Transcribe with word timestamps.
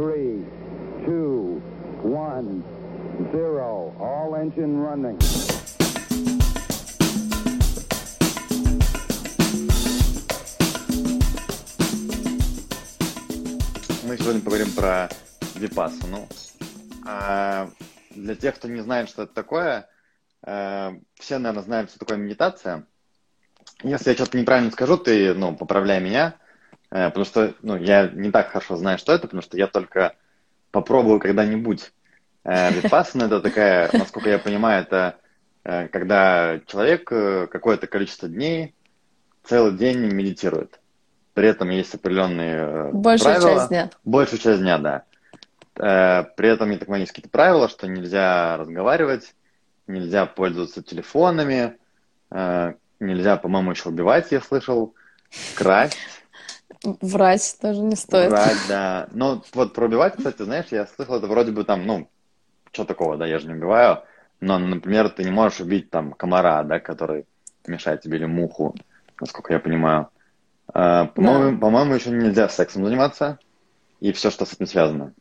three, 0.00 0.42
two, 1.04 1.60
one, 2.02 2.64
zero. 3.32 3.92
All 4.00 4.34
engine 4.34 4.80
running. 4.80 5.18
Мы 14.08 14.16
сегодня 14.16 14.40
поговорим 14.40 14.72
про 14.72 15.10
випассану. 15.56 16.26
А 17.06 17.68
для 18.10 18.34
тех, 18.36 18.54
кто 18.54 18.68
не 18.68 18.80
знает, 18.80 19.10
что 19.10 19.24
это 19.24 19.34
такое, 19.34 19.86
э, 20.46 20.92
все, 21.16 21.36
наверное, 21.36 21.62
знают, 21.62 21.90
что 21.90 21.98
такое 21.98 22.16
медитация. 22.16 22.86
Если 23.82 24.10
я 24.10 24.16
что-то 24.16 24.38
неправильно 24.38 24.70
скажу, 24.70 24.96
ты, 24.96 25.34
ну, 25.34 25.54
поправляй 25.54 26.00
меня, 26.00 26.39
потому 26.90 27.24
что, 27.24 27.54
ну, 27.62 27.76
я 27.76 28.08
не 28.08 28.30
так 28.30 28.50
хорошо 28.50 28.76
знаю, 28.76 28.98
что 28.98 29.12
это, 29.12 29.22
потому 29.22 29.42
что 29.42 29.56
я 29.56 29.66
только 29.66 30.14
попробую 30.70 31.20
когда-нибудь. 31.20 31.92
Э, 32.44 32.72
Випассана 32.72 33.24
это 33.24 33.40
такая, 33.40 33.90
насколько 33.92 34.28
я 34.30 34.38
понимаю, 34.38 34.82
это 34.82 35.16
э, 35.64 35.88
когда 35.88 36.60
человек 36.66 37.10
э, 37.12 37.46
какое-то 37.46 37.86
количество 37.86 38.28
дней 38.28 38.74
целый 39.44 39.72
день 39.72 39.98
медитирует. 39.98 40.80
При 41.34 41.48
этом 41.48 41.70
есть 41.70 41.94
определенные 41.94 42.56
э, 42.56 42.90
Большую 42.92 43.34
правила. 43.34 43.54
часть 43.58 43.68
дня. 43.68 43.90
Большую 44.04 44.38
часть 44.40 44.60
дня, 44.60 44.78
да. 44.78 45.02
Э, 45.76 46.24
При 46.36 46.48
этом, 46.48 46.70
я 46.70 46.76
так 46.78 46.86
понимаю, 46.86 47.02
есть 47.02 47.12
какие-то 47.12 47.30
правила, 47.30 47.68
что 47.68 47.86
нельзя 47.86 48.56
разговаривать, 48.56 49.34
нельзя 49.86 50.26
пользоваться 50.26 50.82
телефонами, 50.82 51.76
э, 52.30 52.74
нельзя, 52.98 53.36
по-моему, 53.36 53.70
еще 53.70 53.88
убивать, 53.90 54.32
я 54.32 54.40
слышал, 54.40 54.94
красть, 55.54 56.19
Врать 56.82 57.58
даже 57.60 57.80
не 57.80 57.96
стоит. 57.96 58.30
брать, 58.30 58.58
да. 58.68 59.08
Но 59.12 59.42
вот 59.54 59.74
про 59.74 59.86
убивать, 59.86 60.16
кстати, 60.16 60.42
знаешь, 60.42 60.66
я 60.70 60.86
слышал, 60.86 61.16
это 61.16 61.26
вроде 61.26 61.52
бы 61.52 61.64
там, 61.64 61.86
ну, 61.86 62.08
что 62.72 62.84
такого, 62.84 63.16
да, 63.16 63.26
я 63.26 63.38
же 63.38 63.48
не 63.48 63.54
убиваю, 63.54 64.02
но, 64.40 64.58
например, 64.58 65.10
ты 65.10 65.24
не 65.24 65.30
можешь 65.30 65.60
убить 65.60 65.90
там 65.90 66.12
комара, 66.12 66.62
да, 66.64 66.80
который 66.80 67.26
мешает 67.66 68.00
тебе, 68.00 68.16
или 68.16 68.24
муху, 68.26 68.74
насколько 69.20 69.52
я 69.52 69.58
понимаю. 69.58 70.08
Э, 70.72 71.06
По-моему, 71.14 71.58
по-моему, 71.58 71.94
еще 71.94 72.10
нельзя 72.10 72.48
сексом 72.48 72.84
заниматься 72.84 73.38
и 74.00 74.12
все, 74.12 74.30
что 74.30 74.46
с 74.46 74.52
этим 74.52 74.66
связано. 74.66 75.12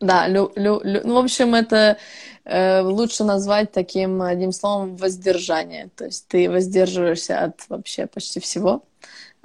Да, 0.00 0.28
лю- 0.28 0.52
лю- 0.54 0.80
лю- 0.84 1.02
ну, 1.04 1.14
в 1.14 1.24
общем, 1.24 1.54
это 1.54 1.98
э, 2.44 2.82
лучше 2.82 3.24
назвать 3.24 3.72
таким 3.72 4.22
одним 4.22 4.52
словом 4.52 4.96
воздержание. 4.96 5.90
То 5.96 6.04
есть 6.04 6.28
ты 6.28 6.48
воздерживаешься 6.48 7.40
от 7.40 7.68
вообще 7.68 8.06
почти 8.06 8.38
всего. 8.38 8.84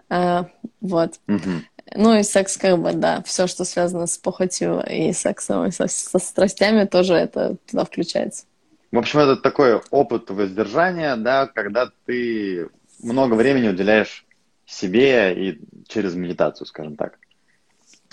Э, 0.10 0.44
вот. 0.82 1.20
Мгм. 1.28 1.66
Ну 1.96 2.18
и 2.18 2.24
секс, 2.24 2.58
как 2.58 2.80
бы, 2.80 2.94
да, 2.94 3.22
все, 3.24 3.48
что 3.48 3.66
связано 3.66 4.08
с 4.08 4.18
похотью 4.18 4.84
и 4.90 5.14
сексом, 5.14 5.66
и 5.66 5.72
со, 5.72 5.88
со 5.88 6.20
страстями, 6.20 6.86
тоже 6.86 7.14
это 7.14 7.58
туда 7.70 7.86
включается. 7.86 8.46
В 8.92 8.98
общем, 8.98 9.20
это 9.20 9.36
такой 9.36 9.82
опыт 9.92 10.30
воздержания, 10.30 11.16
да, 11.16 11.48
когда 11.48 11.90
ты 12.06 12.70
много 13.02 13.34
времени 13.34 13.68
уделяешь 13.70 14.26
себе 14.66 15.34
и 15.34 15.60
через 15.88 16.16
медитацию, 16.16 16.68
скажем 16.68 16.96
так. 16.96 17.18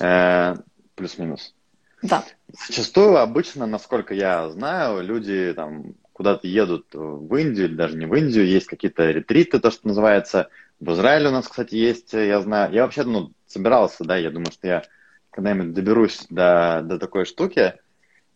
Э, 0.00 0.56
Плюс-минус. 0.94 1.54
Да. 2.02 2.24
Зачастую, 2.66 3.18
обычно, 3.18 3.66
насколько 3.66 4.14
я 4.14 4.48
знаю, 4.50 5.02
люди 5.02 5.52
там 5.54 5.94
куда-то 6.12 6.46
едут 6.46 6.86
в 6.92 7.34
Индию 7.36 7.68
или 7.68 7.74
даже 7.74 7.96
не 7.96 8.06
в 8.06 8.14
Индию, 8.14 8.46
есть 8.46 8.66
какие-то 8.66 9.10
ретриты, 9.10 9.58
то, 9.58 9.70
что 9.70 9.88
называется. 9.88 10.48
В 10.80 10.92
Израиле 10.92 11.28
у 11.28 11.32
нас, 11.32 11.46
кстати, 11.46 11.74
есть, 11.74 12.14
я 12.14 12.40
знаю. 12.40 12.72
Я 12.72 12.84
вообще, 12.84 13.04
ну, 13.04 13.32
собирался, 13.46 14.04
да, 14.04 14.16
я 14.16 14.30
думаю, 14.30 14.50
что 14.50 14.66
я 14.66 14.82
когда-нибудь 15.30 15.74
доберусь 15.74 16.26
до, 16.30 16.80
до 16.82 16.98
такой 16.98 17.26
штуки. 17.26 17.74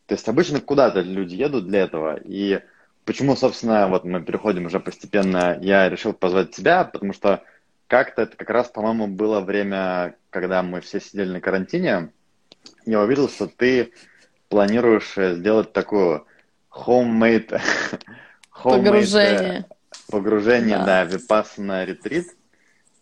То 0.07 0.15
есть 0.15 0.29
обычно 0.29 0.61
куда-то 0.61 1.01
люди 1.01 1.35
едут 1.35 1.67
для 1.67 1.81
этого. 1.81 2.21
И 2.23 2.61
почему, 3.07 3.35
собственно, 3.37 3.89
вот 3.89 4.05
мы 4.05 4.23
переходим 4.23 4.67
уже 4.67 4.79
постепенно, 4.79 5.59
я 5.63 5.89
решил 5.89 6.13
позвать 6.13 6.51
тебя, 6.51 6.85
потому 6.85 7.15
что 7.15 7.43
как-то 7.87 8.23
это 8.23 8.37
как 8.37 8.51
раз, 8.51 8.69
по-моему, 8.69 9.07
было 9.07 9.41
время, 9.41 10.17
когда 10.31 10.63
мы 10.63 10.81
все 10.81 11.01
сидели 11.01 11.33
на 11.33 11.41
карантине. 11.41 12.11
Я 12.85 13.01
увидел, 13.01 13.29
что 13.29 13.47
ты 13.47 13.93
планируешь 14.49 15.17
э, 15.17 15.35
сделать 15.37 15.73
такую 15.73 16.27
homemade, 16.71 17.49
homemade, 18.53 18.63
э, 18.65 18.79
Погружение. 18.83 19.67
Погружение, 20.15 20.79
Да. 20.79 20.85
да, 20.85 21.05
випассана 21.05 21.85
ретрит. 21.85 22.29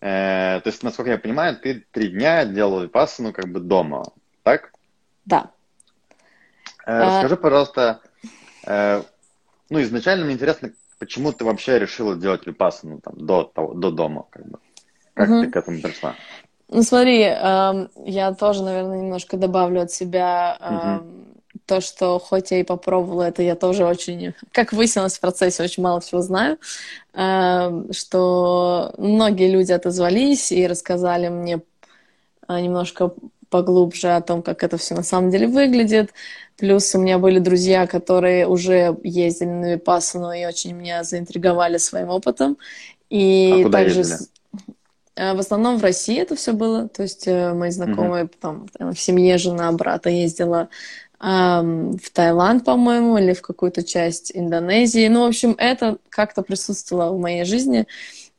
Э, 0.00 0.60
то 0.60 0.68
есть, 0.68 0.82
насколько 0.82 1.10
я 1.10 1.18
понимаю, 1.18 1.56
ты 1.58 1.84
три 1.92 2.08
дня 2.08 2.44
делал 2.46 2.80
випассану 2.80 3.32
как 3.32 3.48
бы 3.48 3.60
дома, 3.60 4.04
так? 4.42 4.72
Да. 5.26 5.50
Э, 6.86 7.02
А- 7.02 7.06
Расскажи, 7.06 7.36
пожалуйста, 7.36 8.00
э, 8.66 9.02
ну, 9.70 9.82
изначально 9.82 10.24
мне 10.24 10.34
интересно, 10.34 10.72
почему 10.98 11.32
ты 11.32 11.44
вообще 11.44 11.78
решила 11.78 12.16
делать 12.16 12.46
випассану 12.46 13.00
там, 13.00 13.14
до, 13.18 13.44
того- 13.44 13.74
до 13.74 13.90
дома, 13.90 14.26
как 14.30 14.46
бы? 14.46 14.58
Как 15.14 15.28
Мгм. 15.28 15.40
ты 15.42 15.50
к 15.50 15.56
этому 15.56 15.82
пришла? 15.82 16.16
Ну 16.68 16.82
смотри, 16.82 17.20
эм, 17.20 17.90
я 18.06 18.32
тоже, 18.32 18.62
наверное, 18.64 18.98
немножко 19.02 19.36
добавлю 19.36 19.82
от 19.82 19.92
себя 19.92 20.56
эм, 20.58 21.31
то, 21.66 21.80
что 21.80 22.18
хоть 22.18 22.50
я 22.50 22.60
и 22.60 22.64
попробовала 22.64 23.22
это, 23.22 23.42
я 23.42 23.56
тоже 23.56 23.84
очень, 23.86 24.34
как 24.52 24.72
выяснилось 24.72 25.16
в 25.16 25.20
процессе, 25.20 25.62
очень 25.62 25.82
мало 25.82 26.00
всего 26.00 26.22
знаю, 26.22 26.58
эм, 27.14 27.92
что 27.92 28.94
многие 28.98 29.50
люди 29.50 29.72
отозвались 29.72 30.52
и 30.52 30.66
рассказали 30.66 31.28
мне 31.28 31.60
э, 32.48 32.60
немножко 32.60 33.12
поглубже 33.50 34.10
о 34.16 34.22
том, 34.22 34.42
как 34.42 34.62
это 34.64 34.78
все 34.78 34.94
на 34.94 35.02
самом 35.02 35.30
деле 35.30 35.46
выглядит. 35.46 36.12
Плюс 36.56 36.94
у 36.94 36.98
меня 37.00 37.18
были 37.18 37.38
друзья, 37.38 37.86
которые 37.86 38.46
уже 38.46 38.96
ездили 39.04 39.48
на 39.50 39.72
Випассану 39.74 40.32
и 40.32 40.46
очень 40.46 40.72
меня 40.74 41.04
заинтриговали 41.04 41.78
своим 41.78 42.08
опытом. 42.10 42.58
И 43.10 43.48
А 43.48 43.58
куда 43.60 43.78
также 43.78 44.00
ездили? 44.00 44.18
э, 45.16 45.34
в 45.34 45.38
основном 45.40 45.78
в 45.78 45.82
России 45.82 46.20
это 46.20 46.36
все 46.36 46.52
было. 46.52 46.88
То 46.88 47.02
есть 47.02 47.26
э, 47.26 47.52
мои 47.54 47.70
знакомые 47.70 48.28
там 48.40 48.66
э, 48.78 48.90
в 48.92 48.98
семье 48.98 49.38
жена 49.38 49.70
брата 49.72 50.10
ездила 50.10 50.68
в 51.22 52.10
Таиланд, 52.12 52.64
по-моему, 52.64 53.16
или 53.16 53.32
в 53.32 53.42
какую-то 53.42 53.84
часть 53.84 54.32
Индонезии. 54.34 55.06
Ну, 55.06 55.22
в 55.22 55.28
общем, 55.28 55.54
это 55.56 55.98
как-то 56.08 56.42
присутствовало 56.42 57.12
в 57.16 57.20
моей 57.20 57.44
жизни 57.44 57.86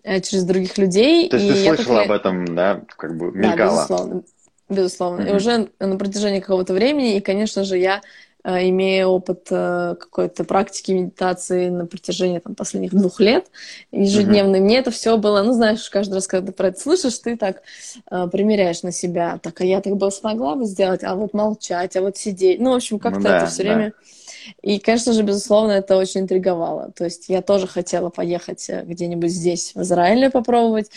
э, 0.04 0.20
через 0.20 0.44
других 0.44 0.78
людей. 0.78 1.30
То 1.30 1.38
есть 1.38 1.50
и 1.50 1.54
ты 1.54 1.64
слышала 1.76 2.02
такая- 2.02 2.06
об 2.06 2.12
этом, 2.12 2.56
да, 2.56 2.82
как 2.98 3.18
бы 3.18 3.32
да, 3.32 3.38
мелькала? 3.38 3.76
безусловно. 3.78 4.24
Безусловно. 4.70 5.22
И 5.22 5.28
Мгм. 5.28 5.36
уже 5.38 5.70
на 5.80 5.98
протяжении 5.98 6.40
какого-то 6.42 6.74
времени, 6.74 7.16
и, 7.16 7.22
конечно 7.22 7.64
же, 7.64 7.78
я, 7.78 8.02
имея 8.44 9.08
опыт 9.08 9.48
э, 9.52 9.96
какой-то 10.00 10.44
практики 10.44 10.92
медитации 10.92 11.70
на 11.70 11.86
протяжении 11.86 12.40
там, 12.40 12.56
последних 12.56 12.92
двух 12.92 13.20
лет 13.20 13.48
ежедневной, 13.92 14.60
мне 14.60 14.80
это 14.80 14.92
все 14.92 15.18
было, 15.18 15.42
ну, 15.44 15.54
знаешь, 15.54 15.90
каждый 15.90 16.16
раз, 16.16 16.28
когда 16.28 16.48
ты 16.48 16.54
про 16.54 16.68
это 16.68 16.80
слышишь, 16.80 17.18
ты 17.20 17.38
так 17.38 17.62
э, 18.12 18.28
примеряешь 18.32 18.84
на 18.84 18.92
себя. 18.92 19.40
Так, 19.42 19.62
а 19.62 19.66
я 19.66 19.82
так 19.82 19.96
бы 19.96 20.12
смогла 20.12 20.56
бы 20.56 20.66
сделать, 20.66 21.04
а 21.04 21.16
вот 21.16 21.34
молчать, 21.34 21.96
а 21.96 22.02
вот 22.02 22.18
сидеть. 22.18 22.60
Ну, 22.60 22.72
в 22.72 22.76
общем, 22.76 23.00
как-то 23.00 23.22
да, 23.22 23.38
это 23.38 23.46
все 23.48 23.64
да. 23.64 23.74
время... 23.74 23.94
И, 24.62 24.78
конечно 24.78 25.14
же, 25.14 25.24
безусловно, 25.24 25.72
это 25.72 25.96
очень 25.96 26.22
интриговало. 26.22 26.92
То 26.92 27.06
есть 27.06 27.30
я 27.30 27.42
тоже 27.42 27.66
хотела 27.66 28.10
поехать 28.10 28.70
э, 28.70 28.84
где-нибудь 28.86 29.32
здесь, 29.32 29.74
в 29.74 29.82
Израиле, 29.84 30.30
попробовать. 30.30 30.92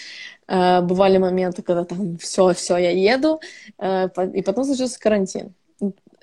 Э, 0.49 0.81
Бывали 0.81 1.19
моменты, 1.19 1.63
когда 1.63 1.85
там 1.85 2.19
все, 2.19 2.53
все, 2.55 2.77
я 2.77 2.91
еду, 2.91 3.41
Э, 3.79 4.09
и 4.35 4.43
потом 4.43 4.65
случился 4.65 4.99
карантин. 4.99 5.55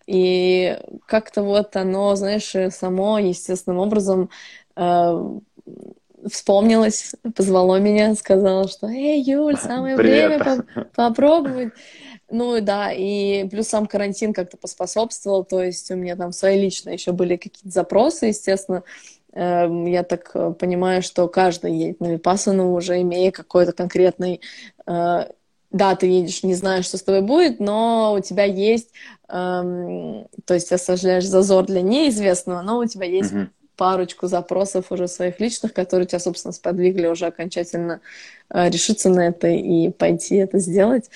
И 0.06 0.78
как-то 1.06 1.44
вот 1.44 1.76
оно, 1.76 2.16
знаешь, 2.16 2.54
э, 2.56 2.72
само 2.72 3.20
естественным 3.20 3.80
образом 3.80 4.30
э, 4.76 5.40
вспомнилось, 6.30 7.16
позвало 7.36 7.80
меня, 7.80 8.16
сказала, 8.16 8.68
что 8.68 8.88
«Эй, 8.88 9.22
Юль, 9.22 9.58
самое 9.58 9.96
Привет. 9.96 10.42
время 10.42 10.66
по- 10.66 10.86
попробовать». 10.96 11.74
Ну 12.30 12.56
и 12.56 12.62
да, 12.62 12.92
и 12.92 13.48
плюс 13.48 13.68
сам 13.68 13.86
карантин 13.86 14.34
как-то 14.34 14.58
поспособствовал, 14.58 15.44
то 15.44 15.62
есть 15.62 15.92
у 15.92 15.96
меня 15.96 16.16
там 16.16 16.32
свои 16.32 16.60
личные 16.60 16.94
еще 16.94 17.12
были 17.12 17.36
какие-то 17.36 17.70
запросы, 17.70 18.28
естественно. 18.28 18.84
Эм, 19.34 19.86
Я 19.86 20.04
так 20.04 20.32
э, 20.34 20.54
понимаю, 20.58 21.02
что 21.04 21.28
каждый 21.28 21.76
едет 21.76 22.00
на 22.00 22.14
Випассану, 22.14 22.74
уже 22.74 23.02
имея 23.02 23.32
какой-то 23.32 23.72
конкретный... 23.74 24.42
Да, 25.74 25.96
ты 25.96 26.06
едешь, 26.06 26.44
не 26.44 26.54
знаешь, 26.54 26.86
что 26.86 26.98
с 26.98 27.04
тобой 27.04 27.22
будет, 27.22 27.60
но 27.60 28.14
у 28.18 28.22
тебя 28.22 28.44
есть... 28.44 28.90
эм, 29.28 30.28
То 30.46 30.54
есть 30.54 30.72
оставляешь 30.72 31.26
зазор 31.26 31.66
для 31.66 31.82
неизвестного, 31.82 32.62
но 32.62 32.78
у 32.80 32.86
тебя 32.86 33.06
есть 33.08 33.34
Мгм. 33.34 33.50
парочку 33.76 34.28
запросов 34.28 34.92
уже 34.92 35.08
своих 35.08 35.40
личных, 35.40 35.74
которые 35.74 36.06
тебя, 36.06 36.20
собственно, 36.20 36.52
сподвигли 36.52 37.08
уже 37.08 37.26
окончательно 37.26 38.02
э, 38.52 38.70
решиться 38.70 39.10
на 39.10 39.28
это 39.28 39.48
и 39.48 39.90
пойти 39.90 40.36
это 40.36 40.60
сделать. 40.60 41.10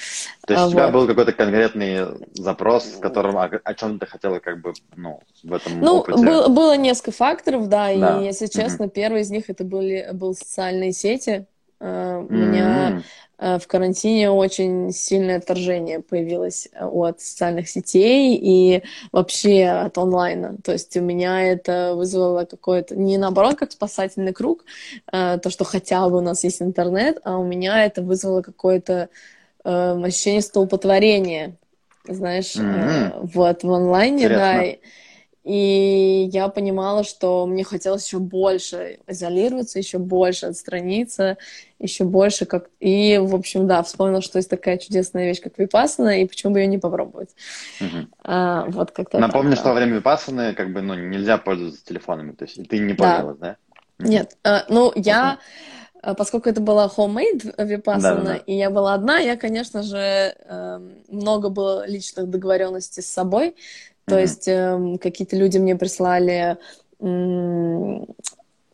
То 0.48 0.54
есть 0.54 0.63
А, 0.63 0.68
у 0.68 0.71
тебя 0.71 0.88
вот. 0.88 0.94
был 0.94 1.07
какой-то 1.07 1.33
конкретный 1.33 2.07
запрос, 2.33 2.86
с 2.86 2.98
которым, 2.98 3.38
о, 3.38 3.44
о 3.63 3.74
чем 3.75 4.00
ты 4.00 4.07
хотела 4.07 4.39
как 4.39 4.59
бы, 4.62 4.74
ну, 4.95 5.19
в 5.44 5.54
этом 5.54 5.83
Ну, 5.83 6.00
опыте? 6.00 6.25
был- 6.25 6.50
было 6.50 6.75
несколько 6.77 7.12
факторов, 7.12 7.69
да, 7.69 7.92
и, 7.92 8.00
Да. 8.00 8.21
если 8.21 8.48
честно, 8.48 8.89
первый 8.89 9.21
из 9.21 9.30
них 9.30 9.50
это 9.51 9.63
были, 9.63 10.09
был 10.13 10.33
социальные 10.33 10.94
сети. 10.94 11.45
Э, 11.80 12.25
У 12.27 12.33
меня 12.33 13.04
в 13.38 13.68
карантине 13.68 14.31
очень 14.31 14.92
сильное 14.92 15.38
отторжение 15.38 16.00
появилось 16.00 16.69
э, 16.74 16.86
от 16.86 17.22
социальных 17.22 17.69
сетей 17.69 18.36
и 18.36 18.84
вообще 19.12 19.66
от 19.66 19.98
онлайна. 19.98 20.57
То 20.63 20.72
есть 20.72 20.98
у 20.98 21.01
меня 21.01 21.44
это 21.44 21.94
вызвало 21.95 22.45
какое-то, 22.45 22.95
не 22.95 23.18
наоборот, 23.18 23.56
как 23.56 23.72
спасательный 23.72 24.34
круг, 24.34 24.66
э, 25.12 25.38
то, 25.38 25.50
что 25.50 25.66
хотя 25.66 26.10
бы 26.10 26.18
у 26.18 26.22
нас 26.22 26.44
есть 26.44 26.62
интернет, 26.62 27.19
а 27.24 27.38
у 27.38 27.45
меня 27.45 27.86
это 27.86 28.01
вызвало 28.01 28.42
какое-то 28.42 29.10
ощущение 29.63 30.42
столпотворения, 30.42 31.57
знаешь, 32.07 32.56
mm-hmm. 32.56 33.31
вот 33.33 33.63
в 33.63 33.74
онлайне, 33.74 34.24
Интересно. 34.24 34.38
да. 34.38 34.63
И 35.47 36.29
я 36.33 36.49
понимала, 36.49 37.05
что 37.05 37.45
мне 37.45 37.63
хотелось 37.63 38.05
еще 38.05 38.19
больше 38.19 38.99
изолироваться, 39.07 39.79
еще 39.79 39.97
больше 39.97 40.47
отстраниться, 40.47 41.38
еще 41.79 42.03
больше 42.03 42.45
как... 42.45 42.69
И, 42.81 43.17
в 43.17 43.33
общем, 43.33 43.65
да, 43.65 43.81
вспомнила, 43.81 44.21
что 44.21 44.39
есть 44.39 44.49
такая 44.49 44.77
чудесная 44.77 45.25
вещь, 45.25 45.39
как 45.39 45.57
випасана, 45.57 46.21
и 46.21 46.25
почему 46.25 46.51
бы 46.51 46.59
ее 46.59 46.67
не 46.67 46.79
попробовать. 46.79 47.29
Угу. 47.79 48.07
А, 48.25 48.65
вот 48.67 48.91
как-то 48.91 49.19
Напомню, 49.19 49.51
так, 49.51 49.59
что 49.59 49.69
да. 49.69 49.69
во 49.69 49.75
время 49.77 49.95
випасаны 49.95 50.53
как 50.53 50.73
бы, 50.73 50.81
ну, 50.81 50.95
нельзя 50.95 51.38
пользоваться 51.38 51.85
телефонами, 51.85 52.33
то 52.33 52.44
есть 52.44 52.67
ты 52.67 52.79
не 52.79 52.94
пользовалась, 52.94 53.38
да? 53.38 53.55
да? 53.99 54.05
Нет, 54.05 54.38
а, 54.44 54.65
ну, 54.67 54.91
я... 54.95 55.39
Uh-huh. 56.03 56.13
Поскольку 56.15 56.47
это 56.47 56.61
была 56.61 56.88
homemade 56.95 57.53
випасана, 57.57 58.15
да, 58.15 58.21
да, 58.21 58.33
да. 58.33 58.35
и 58.35 58.53
я 58.53 58.69
была 58.69 58.94
одна, 58.94 59.17
я, 59.17 59.35
конечно 59.35 59.81
же, 59.81 59.97
эм, 59.97 60.94
много 61.09 61.49
было 61.49 61.88
личных 61.88 62.29
договоренностей 62.29 63.01
с 63.01 63.07
собой, 63.07 63.55
то 64.07 64.15
mm-hmm. 64.15 64.21
есть 64.21 64.48
э, 64.48 64.98
какие-то 65.01 65.36
люди 65.36 65.57
мне 65.57 65.75
прислали 65.75 66.57
э, 67.00 68.06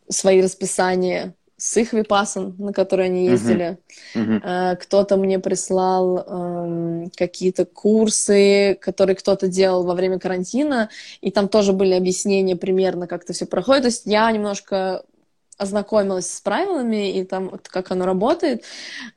свои 0.08 0.42
расписания 0.42 1.34
с 1.56 1.76
их 1.76 1.92
випасан, 1.92 2.54
на 2.58 2.72
которые 2.72 3.06
они 3.06 3.26
ездили. 3.26 3.78
Mm-hmm. 4.14 4.40
Э, 4.44 4.76
кто-то 4.76 5.16
мне 5.16 5.40
прислал 5.40 6.18
э, 6.18 7.06
какие-то 7.16 7.64
курсы, 7.64 8.78
которые 8.80 9.16
кто-то 9.16 9.48
делал 9.48 9.82
во 9.82 9.94
время 9.94 10.20
карантина, 10.20 10.88
и 11.20 11.32
там 11.32 11.48
тоже 11.48 11.72
были 11.72 11.94
объяснения 11.94 12.54
примерно, 12.54 13.08
как 13.08 13.24
это 13.24 13.32
все 13.32 13.46
проходит. 13.46 13.82
То 13.82 13.88
есть 13.88 14.02
я 14.06 14.30
немножко 14.30 15.04
ознакомилась 15.56 16.30
с 16.30 16.40
правилами 16.40 17.18
и 17.18 17.24
там 17.24 17.48
вот 17.48 17.68
как 17.68 17.90
оно 17.90 18.06
работает, 18.06 18.62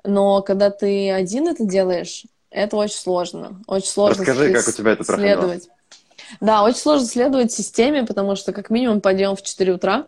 но 0.04 0.42
когда 0.42 0.72
ты 0.72 1.12
один 1.12 1.48
это 1.48 1.64
делаешь, 1.64 2.25
это 2.50 2.78
очень 2.78 2.98
сложно. 2.98 3.62
Очень 3.68 3.90
сложно 3.90 4.24
Расскажи, 4.24 4.54
как 4.54 4.68
у 4.68 4.72
тебя 4.72 4.92
это 4.94 5.04
проходило. 5.04 5.42
следовать. 5.42 5.69
Да, 6.42 6.64
очень 6.64 6.78
сложно 6.78 7.08
следовать 7.08 7.52
системе, 7.52 8.04
потому 8.04 8.36
что 8.36 8.54
как 8.54 8.70
минимум 8.70 9.02
подъем 9.02 9.36
в 9.36 9.42
4 9.42 9.74
утра, 9.74 10.08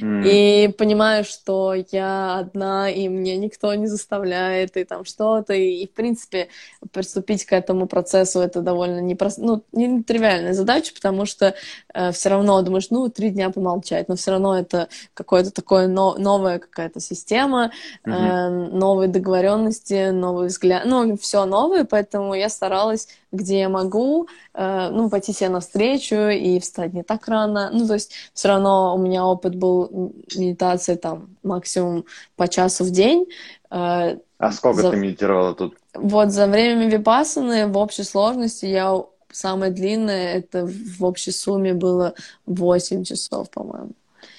Mm. 0.00 0.22
И 0.26 0.68
понимаю, 0.68 1.24
что 1.24 1.74
я 1.90 2.38
одна, 2.38 2.90
и 2.90 3.08
мне 3.08 3.36
никто 3.36 3.74
не 3.74 3.86
заставляет, 3.86 4.76
и 4.76 4.84
там 4.84 5.04
что-то. 5.04 5.54
И, 5.54 5.86
в 5.86 5.92
принципе, 5.92 6.48
приступить 6.92 7.44
к 7.44 7.52
этому 7.52 7.86
процессу 7.86 8.40
это 8.40 8.60
довольно 8.60 9.00
непрост... 9.00 9.38
ну, 9.38 9.64
не 9.72 10.02
тривиальная 10.02 10.52
задача, 10.52 10.92
потому 10.94 11.26
что 11.26 11.54
э, 11.94 12.12
все 12.12 12.28
равно 12.28 12.60
думаешь, 12.62 12.90
ну, 12.90 13.08
три 13.08 13.30
дня 13.30 13.50
помолчать, 13.50 14.08
но 14.08 14.16
все 14.16 14.32
равно 14.32 14.58
это 14.58 14.88
какое-то 15.14 15.50
такое 15.50 15.86
но... 15.86 16.16
новая 16.18 16.58
какая-то 16.58 17.00
система, 17.00 17.72
mm-hmm. 18.06 18.12
э, 18.12 18.48
новые 18.72 19.08
договоренности, 19.08 20.10
новый 20.10 20.48
взгляд, 20.48 20.84
ну, 20.84 21.16
все 21.16 21.44
новое, 21.44 21.84
поэтому 21.84 22.34
я 22.34 22.48
старалась 22.48 23.08
где 23.32 23.60
я 23.60 23.68
могу, 23.68 24.28
э, 24.54 24.88
ну, 24.90 25.08
пойти 25.10 25.32
себе 25.32 25.48
навстречу 25.48 26.28
и 26.28 26.60
встать 26.60 26.92
не 26.92 27.02
так 27.02 27.26
рано. 27.26 27.70
Ну, 27.72 27.86
то 27.86 27.94
есть 27.94 28.12
все 28.34 28.48
равно 28.48 28.94
у 28.94 28.98
меня 28.98 29.24
опыт 29.24 29.54
был 29.54 30.14
медитации 30.36 30.94
там 30.94 31.30
максимум 31.42 32.04
по 32.36 32.46
часу 32.46 32.84
в 32.84 32.90
день. 32.90 33.26
Э, 33.70 34.18
а 34.38 34.52
сколько 34.52 34.82
за... 34.82 34.90
ты 34.90 34.96
медитировала 34.96 35.54
тут? 35.54 35.76
Вот 35.94 36.30
за 36.30 36.46
время 36.46 36.88
випасаны 36.88 37.66
в 37.66 37.76
общей 37.76 38.04
сложности 38.04 38.66
я 38.66 39.02
самое 39.30 39.72
длинное, 39.72 40.34
это 40.34 40.66
в 40.66 41.04
общей 41.04 41.32
сумме 41.32 41.72
было 41.72 42.14
8 42.46 43.04
часов, 43.04 43.50
по-моему. 43.50 43.92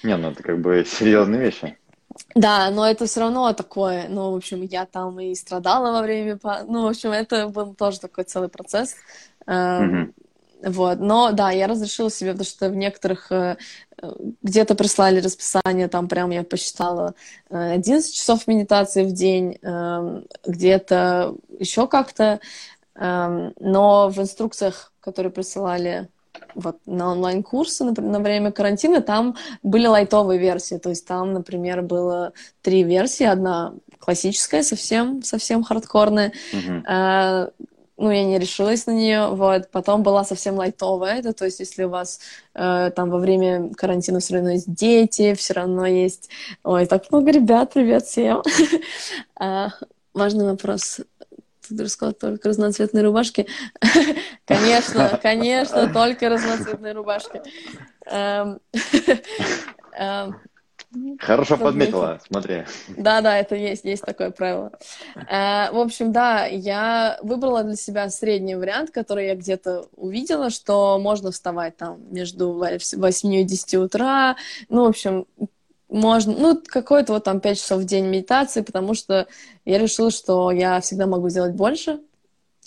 Не, 0.04 0.18
ну 0.18 0.30
это 0.30 0.44
как 0.44 0.62
бы 0.62 0.86
серьезные 0.88 1.42
вещи. 1.42 1.78
Да, 2.36 2.70
но 2.72 2.90
это 2.90 3.06
все 3.06 3.20
равно 3.22 3.54
такое, 3.54 4.08
ну, 4.10 4.32
в 4.32 4.36
общем, 4.36 4.64
я 4.64 4.86
там 4.86 5.20
и 5.20 5.36
страдала 5.36 5.92
во 5.92 6.02
время, 6.02 6.40
ну, 6.68 6.84
в 6.84 6.88
общем, 6.88 7.12
это 7.12 7.48
был 7.48 7.76
тоже 7.76 8.00
такой 8.00 8.24
целый 8.24 8.50
процесс. 8.50 8.96
Mm-hmm. 9.46 10.14
Вот, 10.66 11.00
но 11.00 11.32
да, 11.34 11.52
я 11.52 11.68
разрешила 11.68 12.10
себе, 12.10 12.32
потому 12.32 12.46
что 12.46 12.70
в 12.70 12.76
некоторых 12.76 13.32
э, 13.34 13.58
где-то 14.42 14.76
прислали 14.76 15.20
расписание, 15.20 15.90
там 15.90 16.08
прям 16.08 16.30
я 16.30 16.44
посчитала 16.44 17.16
11 17.50 18.12
э, 18.12 18.16
часов 18.16 18.48
медитации 18.48 19.04
в 19.04 19.12
день, 19.12 19.58
эм, 19.62 20.26
где-то 20.46 21.36
еще 21.60 21.86
как-то, 21.88 22.40
эм, 22.96 23.54
но 23.60 24.10
в 24.10 24.20
инструкциях, 24.20 24.94
которые 25.02 25.34
присылали 25.34 26.08
вот 26.56 26.78
на 26.86 27.12
онлайн-курсы 27.12 27.84
на, 27.84 28.20
время 28.20 28.52
карантина, 28.52 29.02
там 29.02 29.36
были 29.62 29.88
лайтовые 29.88 30.40
версии, 30.40 30.76
то 30.76 30.90
есть 30.90 31.08
там, 31.08 31.34
например, 31.34 31.82
было 31.82 32.34
три 32.62 32.84
версии, 32.84 33.26
одна 33.26 33.74
классическая, 34.00 34.64
совсем, 34.64 35.24
совсем 35.24 35.64
хардкорная, 35.64 36.34
uh-huh. 36.54 36.84
а, 36.86 37.50
ну, 37.98 38.12
я 38.12 38.26
не 38.26 38.40
решилась 38.40 38.86
на 38.86 38.92
нее, 38.92 39.30
вот, 39.30 39.70
потом 39.72 40.04
была 40.04 40.24
совсем 40.24 40.56
лайтовая, 40.56 41.20
это, 41.20 41.34
то 41.34 41.46
есть 41.46 41.60
если 41.60 41.84
у 41.84 41.90
вас 41.90 42.20
э, 42.56 42.92
там 42.96 43.10
во 43.10 43.20
время 43.20 43.74
карантина 43.76 44.20
все 44.20 44.36
равно 44.36 44.52
есть 44.52 44.74
дети, 44.74 45.34
все 45.36 45.54
равно 45.54 45.86
есть, 45.86 46.30
ой, 46.64 46.86
так 46.86 47.12
много 47.12 47.32
ребят, 47.32 47.74
привет 47.74 48.06
всем. 48.06 48.42
А, 49.36 49.70
важный 50.14 50.46
вопрос, 50.46 51.02
ты 51.70 51.84
рассказал 51.84 52.14
только 52.14 52.50
разноцветные 52.50 53.04
рубашки. 53.04 53.48
конечно, 54.46 55.20
конечно, 55.22 55.92
только 55.92 56.30
разноцветные 56.30 56.94
рубашки. 56.94 57.42
Эм, 58.06 58.60
эм, 59.98 60.36
Хорошо 61.20 61.58
подметила, 61.58 62.20
смотри. 62.28 62.66
Да, 62.98 63.22
да, 63.22 63.40
это 63.40 63.56
есть, 63.56 63.84
есть 63.84 64.04
такое 64.04 64.30
правило. 64.30 64.72
Э, 65.16 65.72
в 65.72 65.80
общем, 65.80 66.12
да, 66.12 66.46
я 66.46 67.18
выбрала 67.24 67.64
для 67.64 67.76
себя 67.76 68.10
средний 68.10 68.56
вариант, 68.56 68.92
который 68.92 69.28
я 69.28 69.36
где-то 69.36 69.88
увидела, 69.96 70.52
что 70.52 71.00
можно 71.00 71.32
вставать 71.32 71.78
там 71.78 72.00
между 72.12 72.54
8 72.54 73.34
и 73.34 73.44
10 73.44 73.76
утра. 73.76 74.36
Ну, 74.70 74.86
в 74.86 74.90
общем, 74.90 75.26
можно, 75.94 76.34
ну, 76.34 76.62
какой-то 76.66 77.14
вот 77.14 77.24
там 77.24 77.40
5 77.40 77.58
часов 77.58 77.82
в 77.82 77.86
день 77.86 78.08
медитации, 78.08 78.62
потому 78.62 78.94
что 78.94 79.28
я 79.66 79.78
решила, 79.78 80.12
что 80.12 80.52
я 80.52 80.82
всегда 80.82 81.08
могу 81.08 81.30
сделать 81.30 81.54
больше, 81.54 82.00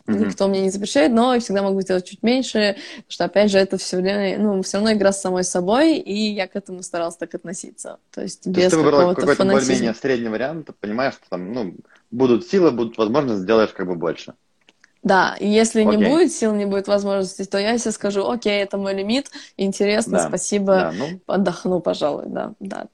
Mm-hmm. 0.07 0.27
Никто 0.27 0.47
мне 0.47 0.61
не 0.61 0.71
запрещает, 0.71 1.13
но 1.13 1.35
я 1.35 1.41
всегда 1.41 1.63
могу 1.63 1.81
сделать 1.81 2.05
чуть 2.05 2.23
меньше, 2.23 2.77
потому 2.97 3.05
что, 3.09 3.25
опять 3.25 3.51
же, 3.51 3.59
это 3.59 3.77
все 3.77 3.97
время, 3.97 4.39
ну, 4.39 4.63
все 4.63 4.77
равно 4.77 4.93
игра 4.93 5.11
с 5.11 5.21
самой 5.21 5.43
собой, 5.43 5.97
и 5.97 6.33
я 6.33 6.47
к 6.47 6.55
этому 6.55 6.83
старалась 6.85 7.17
так 7.17 7.35
относиться. 7.35 7.99
То 8.13 8.23
есть 8.23 8.45
То 8.45 8.51
без 8.51 8.71
ты 8.71 8.77
выбрала 8.77 9.15
какой-то 9.15 9.45
более-менее 9.45 9.95
средний 9.95 10.29
вариант, 10.29 10.67
ты 10.67 10.73
понимаешь, 10.73 11.15
что 11.15 11.29
там, 11.29 11.53
ну, 11.53 11.75
будут 12.13 12.47
силы, 12.47 12.71
будут 12.71 12.97
возможности, 12.99 13.43
сделаешь 13.43 13.71
как 13.71 13.89
бы 13.89 13.97
больше. 13.97 14.35
Да, 15.03 15.37
и 15.39 15.49
если 15.49 15.85
окей. 15.85 15.97
не 15.97 16.05
будет 16.09 16.33
сил, 16.33 16.55
не 16.55 16.67
будет 16.67 16.89
возможности, 16.89 17.45
то 17.45 17.59
я 17.59 17.77
себе 17.79 17.93
скажу, 17.93 18.29
окей, 18.29 18.63
это 18.63 18.77
мой 18.77 18.95
лимит, 18.95 19.31
интересно, 19.57 20.19
да. 20.19 20.29
спасибо, 20.29 20.67
да, 20.67 20.93
ну... 20.97 21.21
отдохну, 21.27 21.81
пожалуй, 21.81 22.25
да, 22.27 22.53
да. 22.61 22.87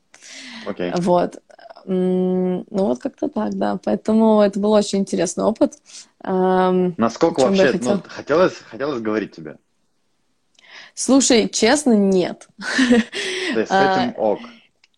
Окей. 0.67 0.93
Вот. 0.97 1.43
Ну, 1.85 2.65
вот 2.71 3.01
как-то 3.01 3.29
так, 3.29 3.55
да. 3.55 3.79
Поэтому 3.83 4.41
это 4.41 4.61
был 4.61 4.73
очень 4.73 5.01
интересный 5.01 5.45
опыт. 5.45 5.75
Насколько 6.23 7.41
вообще 7.41 7.73
хотел... 7.73 7.95
ну, 7.97 8.03
хотелось, 8.07 8.55
хотелось 8.71 9.01
говорить 9.01 9.35
тебе? 9.35 9.57
Слушай, 10.95 11.49
честно, 11.49 11.93
нет. 11.93 12.49
То 13.55 13.61
есть 13.61 13.71
с 13.71 13.75
этим 13.75 14.15
а, 14.17 14.21
ок. 14.21 14.41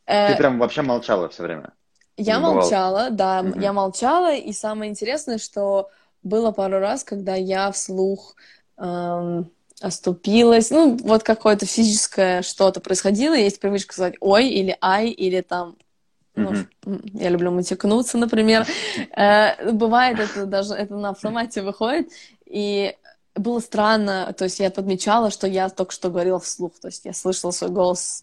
Ты 0.07 0.13
э, 0.13 0.37
прям 0.37 0.59
вообще 0.59 0.83
молчала 0.83 1.29
все 1.29 1.45
время? 1.45 1.73
Я 2.17 2.39
молчала, 2.39 3.11
да, 3.11 3.41
угу. 3.41 3.59
я 3.61 3.73
молчала, 3.73 4.35
и 4.35 4.53
самое 4.53 4.91
интересное, 4.91 5.39
что 5.39 5.91
было 6.23 6.53
пару 6.53 6.79
раз, 6.79 7.05
когда 7.05 7.35
я 7.35 7.71
вслух 7.73 8.37
эм, 8.77 9.51
оступилась, 9.85 10.71
ну, 10.71 10.97
вот 10.97 11.23
какое-то 11.23 11.67
физическое 11.67 12.43
что-то 12.43 12.81
происходило, 12.81 13.35
есть 13.35 13.61
привычка 13.61 13.93
сказать 13.93 14.15
«ой» 14.21 14.49
или 14.49 14.77
«ай», 14.81 15.11
или 15.11 15.41
там 15.43 15.77
ну, 16.37 16.51
mm-hmm. 16.51 17.11
я 17.15 17.29
люблю 17.29 17.53
матекнуться, 17.53 18.19
например. 18.19 18.67
Э, 19.17 19.71
бывает, 19.71 20.19
это 20.19 20.47
даже 20.47 20.75
это 20.75 20.97
на 20.97 21.11
автомате 21.11 21.63
выходит. 21.63 22.11
И 22.47 22.97
было 23.37 23.61
странно, 23.61 24.35
то 24.37 24.45
есть 24.45 24.59
я 24.59 24.71
подмечала, 24.71 25.31
что 25.31 25.47
я 25.47 25.69
только 25.69 25.93
что 25.93 26.11
говорила 26.11 26.41
вслух, 26.41 26.73
то 26.81 26.89
есть 26.89 27.05
я 27.05 27.13
слышала 27.13 27.53
свой 27.53 27.71
голос 27.71 28.23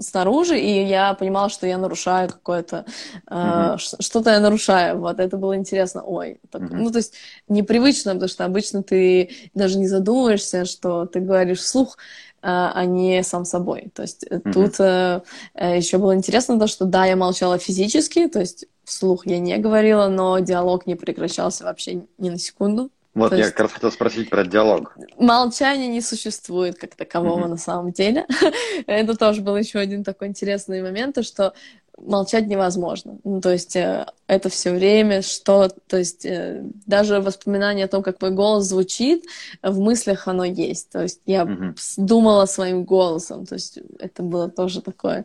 снаружи, 0.00 0.58
и 0.58 0.86
я 0.86 1.14
понимала, 1.14 1.48
что 1.48 1.66
я 1.66 1.78
нарушаю 1.78 2.28
какое-то, 2.28 2.84
mm-hmm. 3.28 3.74
э, 3.74 4.02
что-то 4.02 4.30
я 4.30 4.40
нарушаю, 4.40 4.98
вот, 4.98 5.20
это 5.20 5.36
было 5.36 5.56
интересно, 5.56 6.02
ой, 6.02 6.40
так, 6.50 6.62
mm-hmm. 6.62 6.76
ну, 6.76 6.90
то 6.90 6.98
есть 6.98 7.14
непривычно, 7.48 8.12
потому 8.12 8.28
что 8.28 8.44
обычно 8.44 8.82
ты 8.82 9.30
даже 9.54 9.78
не 9.78 9.88
задумываешься, 9.88 10.64
что 10.64 11.06
ты 11.06 11.20
говоришь 11.20 11.60
вслух, 11.60 11.96
а, 12.40 12.72
а 12.72 12.84
не 12.84 13.22
сам 13.24 13.44
собой. 13.44 13.90
То 13.94 14.02
есть 14.02 14.24
mm-hmm. 14.24 14.52
тут 14.52 14.78
э, 14.78 15.22
э 15.54 15.76
еще 15.76 15.98
было 15.98 16.14
интересно 16.14 16.58
то, 16.58 16.68
что 16.68 16.84
да, 16.84 17.04
я 17.04 17.16
молчала 17.16 17.58
физически, 17.58 18.28
то 18.28 18.38
есть 18.38 18.66
вслух 18.84 19.26
я 19.26 19.38
не 19.38 19.56
говорила, 19.58 20.08
но 20.08 20.38
диалог 20.38 20.86
не 20.86 20.94
прекращался 20.94 21.64
вообще 21.64 22.02
ни 22.18 22.30
на 22.30 22.38
секунду. 22.38 22.90
Вот 23.18 23.30
То 23.30 23.36
я 23.36 23.42
есть- 23.44 23.54
как 23.54 23.64
раз 23.66 23.72
хотел 23.72 23.90
спросить 23.92 24.30
про 24.30 24.44
диалог. 24.44 24.96
Молчания 25.18 25.88
не 25.88 26.00
существует 26.00 26.78
как 26.78 26.94
такового 26.94 27.40
Мгм. 27.40 27.50
на 27.50 27.56
самом 27.56 27.92
деле. 27.92 28.26
Это 28.86 29.16
тоже 29.16 29.40
был 29.42 29.56
еще 29.56 29.78
один 29.78 30.04
такой 30.04 30.28
интересный 30.28 30.82
момент, 30.82 31.14
то 31.14 31.22
что 31.22 31.52
молчать 32.00 32.46
невозможно. 32.46 33.18
Ну, 33.24 33.40
то 33.40 33.50
есть 33.50 33.74
э, 33.74 34.06
это 34.28 34.48
все 34.50 34.70
время 34.70 35.20
что, 35.20 35.68
то 35.88 35.96
есть 35.96 36.24
э, 36.24 36.62
даже 36.86 37.20
воспоминание 37.20 37.86
о 37.86 37.88
том, 37.88 38.04
как 38.04 38.22
мой 38.22 38.30
голос 38.30 38.66
звучит, 38.66 39.24
в 39.64 39.80
мыслях 39.80 40.28
оно 40.28 40.44
есть. 40.44 40.90
То 40.90 41.02
есть 41.02 41.20
я 41.26 41.44
с- 41.76 41.96
думала 41.96 42.46
своим 42.46 42.84
голосом, 42.84 43.46
то 43.46 43.56
есть 43.56 43.80
это 43.98 44.22
было 44.22 44.48
тоже 44.48 44.80
такое 44.80 45.24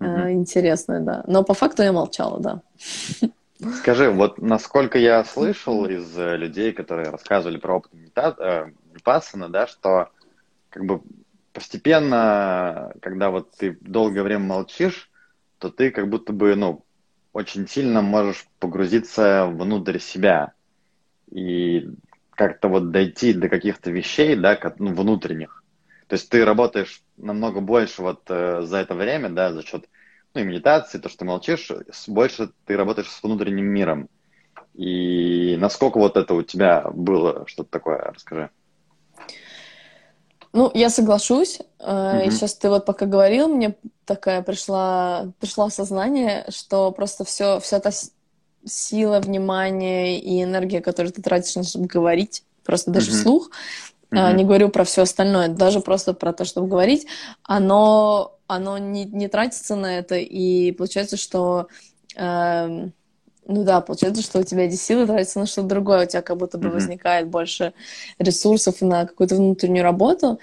э, 0.00 0.04
Мгм. 0.04 0.30
интересное, 0.32 1.00
да. 1.00 1.22
Но 1.28 1.44
по 1.44 1.54
факту 1.54 1.82
я 1.84 1.92
молчала, 1.92 2.40
да. 2.40 2.62
Скажи, 3.60 4.10
вот 4.10 4.38
насколько 4.38 4.98
я 4.98 5.24
слышал 5.24 5.84
из 5.86 6.16
э, 6.16 6.36
людей, 6.36 6.72
которые 6.72 7.10
рассказывали 7.10 7.58
про 7.58 7.76
опыт 7.78 7.92
э, 8.16 8.70
випассаны, 8.94 9.48
да, 9.48 9.66
что 9.66 10.10
как 10.70 10.84
бы 10.84 11.02
постепенно, 11.52 12.92
когда 13.02 13.30
вот 13.30 13.50
ты 13.56 13.76
долгое 13.80 14.22
время 14.22 14.44
молчишь, 14.44 15.10
то 15.58 15.70
ты 15.70 15.90
как 15.90 16.08
будто 16.08 16.32
бы, 16.32 16.54
ну, 16.54 16.84
очень 17.32 17.66
сильно 17.66 18.00
можешь 18.00 18.46
погрузиться 18.60 19.46
внутрь 19.46 19.98
себя 19.98 20.52
и 21.30 21.90
как-то 22.30 22.68
вот 22.68 22.92
дойти 22.92 23.32
до 23.32 23.48
каких-то 23.48 23.90
вещей, 23.90 24.36
да, 24.36 24.54
ко- 24.54 24.74
ну, 24.78 24.94
внутренних. 24.94 25.64
То 26.06 26.14
есть 26.14 26.30
ты 26.30 26.44
работаешь 26.44 27.02
намного 27.16 27.60
больше 27.60 28.02
вот 28.02 28.22
э, 28.28 28.62
за 28.62 28.78
это 28.78 28.94
время, 28.94 29.30
да, 29.30 29.52
за 29.52 29.62
счет 29.66 29.88
ну, 30.34 30.40
и 30.40 30.44
медитации, 30.44 30.98
то, 30.98 31.08
что 31.08 31.18
ты 31.18 31.24
молчишь, 31.24 31.70
больше 32.06 32.50
ты 32.64 32.76
работаешь 32.76 33.10
с 33.10 33.22
внутренним 33.22 33.66
миром. 33.66 34.08
И 34.74 35.56
насколько 35.58 35.98
вот 35.98 36.16
это 36.16 36.34
у 36.34 36.42
тебя 36.42 36.88
было, 36.92 37.44
что-то 37.46 37.70
такое, 37.70 37.98
расскажи. 37.98 38.50
Ну, 40.52 40.70
я 40.74 40.90
соглашусь. 40.90 41.60
Э, 41.78 42.26
И 42.26 42.30
сейчас 42.30 42.54
ты 42.54 42.68
вот 42.70 42.86
пока 42.86 43.06
говорил, 43.06 43.48
мне 43.48 43.76
такая 44.04 44.42
пришла, 44.42 45.32
пришла 45.40 45.68
в 45.68 45.72
сознание, 45.72 46.46
что 46.48 46.90
просто 46.92 47.24
все, 47.24 47.60
вся 47.60 47.80
та 47.80 47.90
сила, 48.64 49.20
внимание 49.20 50.20
и 50.20 50.42
энергия, 50.42 50.80
которую 50.80 51.12
ты 51.12 51.22
тратишь 51.22 51.56
на 51.56 51.62
чтобы 51.64 51.86
говорить, 51.86 52.44
просто 52.64 52.90
даже 52.90 53.10
Мгм. 53.10 53.18
вслух, 53.18 53.50
Мгм. 54.10 54.36
не 54.36 54.44
говорю 54.44 54.68
про 54.70 54.84
все 54.84 55.02
остальное, 55.02 55.48
даже 55.48 55.80
просто 55.80 56.14
про 56.14 56.32
то, 56.32 56.44
чтобы 56.44 56.68
говорить, 56.68 57.06
оно, 57.42 58.37
оно 58.48 58.78
не, 58.78 59.04
не 59.06 59.28
тратится 59.28 59.76
на 59.76 59.98
это, 59.98 60.16
и 60.16 60.72
получается, 60.72 61.16
что 61.16 61.68
эм, 62.16 62.92
ну 63.46 63.64
да, 63.64 63.80
получается, 63.80 64.22
что 64.22 64.40
у 64.40 64.42
тебя 64.44 64.66
эти 64.66 64.74
силы 64.76 65.06
тратятся 65.06 65.40
на 65.40 65.46
что-то 65.46 65.68
другое, 65.68 66.04
у 66.04 66.08
тебя 66.08 66.22
как 66.22 66.36
будто 66.36 66.58
бы 66.58 66.68
Мгм. 66.68 66.74
возникает 66.74 67.28
больше 67.28 67.72
ресурсов 68.18 68.82
на 68.82 69.06
какую-то 69.06 69.36
внутреннюю 69.36 69.84
работу. 69.84 70.38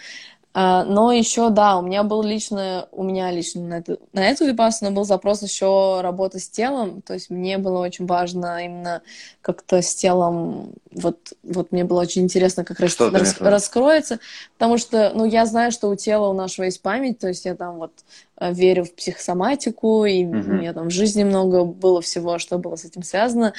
Но 0.55 1.11
еще, 1.11 1.49
да, 1.49 1.77
у 1.77 1.81
меня 1.81 2.03
был 2.03 2.23
лично, 2.23 2.87
у 2.93 3.03
меня 3.03 3.29
лично 3.29 3.61
на 3.61 3.77
эту, 3.79 3.99
на 4.13 4.25
эту 4.25 4.45
випассану 4.45 4.91
был 4.95 5.03
запрос 5.03 5.43
еще 5.43 5.99
работы 6.01 6.39
с 6.39 6.47
телом, 6.47 7.01
то 7.01 7.13
есть 7.13 7.29
мне 7.29 7.57
было 7.57 7.79
очень 7.79 8.05
важно 8.05 8.63
именно 8.63 9.01
как-то 9.41 9.81
с 9.81 9.93
телом, 9.93 10.71
вот, 10.91 11.33
вот 11.43 11.73
мне 11.73 11.83
было 11.83 11.99
очень 11.99 12.21
интересно, 12.23 12.63
как 12.63 12.77
ты 12.77 12.83
рас- 13.11 13.41
раскроется, 13.41 14.19
потому 14.57 14.77
что, 14.77 15.11
ну, 15.13 15.25
я 15.25 15.45
знаю, 15.45 15.73
что 15.73 15.89
у 15.89 15.95
тела 15.95 16.29
у 16.29 16.33
нашего 16.33 16.63
есть 16.65 16.81
память, 16.81 17.19
то 17.19 17.27
есть 17.27 17.43
я 17.43 17.55
там 17.55 17.75
вот 17.75 17.91
э, 18.39 18.53
верю 18.53 18.85
в 18.85 18.95
психосоматику, 18.95 20.05
и 20.05 20.23
Мгм. 20.23 20.51
у 20.51 20.53
меня 20.59 20.71
там 20.71 20.87
в 20.87 20.91
жизни 20.91 21.25
много 21.25 21.65
было 21.65 22.01
всего, 22.01 22.39
что 22.39 22.59
было 22.59 22.77
с 22.77 22.85
этим 22.85 23.03
связано, 23.03 23.53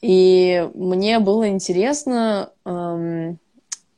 и 0.00 0.68
мне 0.74 1.18
было 1.18 1.48
интересно, 1.48 2.52
эм, 2.64 3.38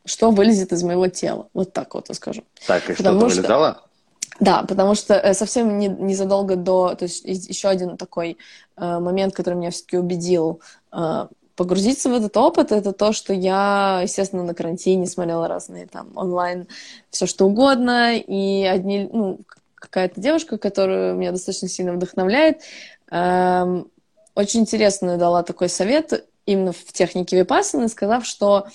что 0.05 0.31
вылезет 0.31 0.73
из 0.73 0.83
моего 0.83 1.09
тела, 1.09 1.49
вот 1.55 1.73
так 1.73 1.95
вот 1.95 2.09
я 2.09 2.15
скажу. 2.15 2.43
Так, 2.67 2.89
и 2.91 2.95
что-то 2.95 3.11
что- 3.11 3.27
вылезало? 3.27 3.83
Да, 4.41 4.63
потому 4.63 4.95
что 4.95 5.15
э, 5.15 5.35
совсем 5.35 5.79
не- 5.79 5.89
незадолго 5.89 6.57
до, 6.57 6.95
то 6.95 7.05
есть 7.05 7.25
еще 7.25 7.69
один 7.69 7.99
такой 7.99 8.39
э, 8.77 8.99
момент, 8.99 9.35
который 9.35 9.55
меня 9.55 9.71
все-таки 9.71 9.99
убедил 9.99 10.61
э, 10.93 11.27
погрузиться 11.57 12.09
в 12.09 12.15
этот 12.15 12.35
опыт, 12.39 12.73
это 12.73 12.93
то, 12.93 13.13
что 13.13 13.35
я, 13.35 14.01
естественно, 14.03 14.43
на 14.43 14.55
карантине 14.55 15.07
смотрела 15.07 15.47
разные 15.47 15.87
там 15.87 16.09
онлайн 16.17 16.67
все 17.11 17.27
что 17.27 17.47
угодно, 17.47 18.17
и 18.17 18.65
одни, 18.65 19.11
ну, 19.13 19.41
какая-то 19.75 20.19
девушка, 20.23 20.57
которая 20.57 21.13
меня 21.13 21.33
достаточно 21.33 21.69
сильно 21.69 21.93
вдохновляет, 21.93 22.63
эм, 23.11 23.89
очень 24.35 24.61
интересно 24.61 25.19
дала 25.19 25.43
такой 25.43 25.69
совет 25.69 26.27
именно 26.47 26.73
в 26.73 26.85
технике 26.93 27.37
випассаны, 27.37 27.89
сказав, 27.89 28.25
что 28.25 28.67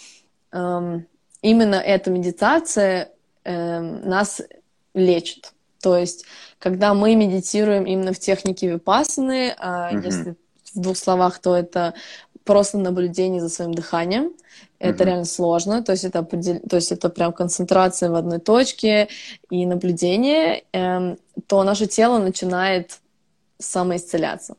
эм, 0.52 1.08
именно 1.50 1.76
эта 1.76 2.10
медитация 2.10 3.12
эм, 3.44 4.02
нас 4.10 4.42
лечит. 4.94 5.54
То 5.82 5.96
есть, 5.98 6.26
когда 6.58 6.94
мы 6.94 7.16
медитируем 7.16 7.86
именно 7.86 8.14
в 8.14 8.20
технике 8.20 8.68
випассаны, 8.68 9.54
а 9.60 9.92
Мгм. 9.92 10.04
если 10.04 10.36
в 10.74 10.80
двух 10.82 10.98
словах, 10.98 11.40
то 11.40 11.56
это 11.56 11.94
просто 12.44 12.78
наблюдение 12.80 13.42
за 13.42 13.50
своим 13.50 13.74
дыханием. 13.74 14.34
Это 14.80 15.04
Мгм. 15.04 15.06
реально 15.08 15.26
сложно, 15.26 15.84
то 15.84 15.92
есть 15.92 16.04
это, 16.04 16.20
определ- 16.20 16.68
то 16.68 16.76
есть 16.78 16.92
это 16.92 17.10
прям 17.10 17.32
концентрация 17.34 18.10
в 18.10 18.16
одной 18.16 18.40
точке 18.40 19.08
и 19.50 19.66
наблюдение, 19.66 20.64
эм, 20.74 21.18
то 21.48 21.64
наше 21.64 21.86
тело 21.88 22.18
начинает 22.20 23.00
самоисцеляться. 23.60 24.56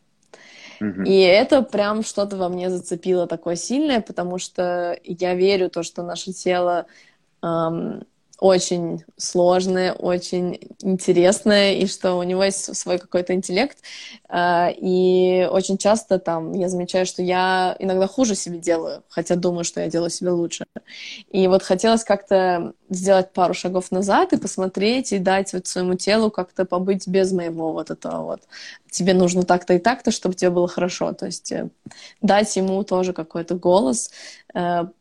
И 0.80 1.20
это 1.20 1.62
прям 1.62 2.02
что-то 2.02 2.36
во 2.36 2.48
мне 2.48 2.70
зацепило 2.70 3.26
такое 3.26 3.56
сильное, 3.56 4.00
потому 4.00 4.38
что 4.38 4.98
я 5.04 5.34
верю 5.34 5.70
то, 5.70 5.82
что 5.82 6.02
наше 6.02 6.32
тело 6.32 6.86
эм, 7.42 8.04
очень 8.38 9.02
сложное, 9.16 9.92
очень 9.92 10.58
интересное, 10.80 11.74
и 11.74 11.86
что 11.86 12.14
у 12.14 12.22
него 12.22 12.44
есть 12.44 12.76
свой 12.76 12.98
какой-то 12.98 13.34
интеллект. 13.34 13.78
Э, 14.28 14.72
И 14.76 15.48
очень 15.50 15.78
часто 15.78 16.18
там 16.18 16.52
я 16.52 16.68
замечаю, 16.68 17.06
что 17.06 17.22
я 17.22 17.76
иногда 17.78 18.06
хуже 18.06 18.34
себе 18.34 18.58
делаю, 18.58 19.02
хотя 19.08 19.36
думаю, 19.36 19.64
что 19.64 19.80
я 19.80 19.88
делаю 19.88 20.10
себе 20.10 20.30
лучше. 20.30 20.66
И 21.30 21.48
вот 21.48 21.62
хотелось 21.62 22.04
как-то 22.04 22.72
сделать 22.90 23.32
пару 23.32 23.54
шагов 23.54 23.90
назад 23.90 24.32
и 24.32 24.36
посмотреть, 24.38 25.12
и 25.12 25.18
дать 25.18 25.52
вот 25.52 25.66
своему 25.66 25.94
телу 25.94 26.30
как-то 26.30 26.64
побыть 26.64 27.08
без 27.08 27.32
моего 27.32 27.72
вот 27.72 27.90
этого 27.90 28.22
вот. 28.22 28.42
Тебе 28.90 29.14
нужно 29.14 29.42
так-то 29.42 29.74
и 29.74 29.78
так-то, 29.78 30.10
чтобы 30.10 30.34
тебе 30.34 30.50
было 30.50 30.68
хорошо. 30.68 31.12
То 31.12 31.26
есть 31.26 31.52
э, 31.52 31.68
дать 32.22 32.54
ему 32.56 32.82
тоже 32.84 33.12
какой-то 33.12 33.54
голос, 33.54 34.10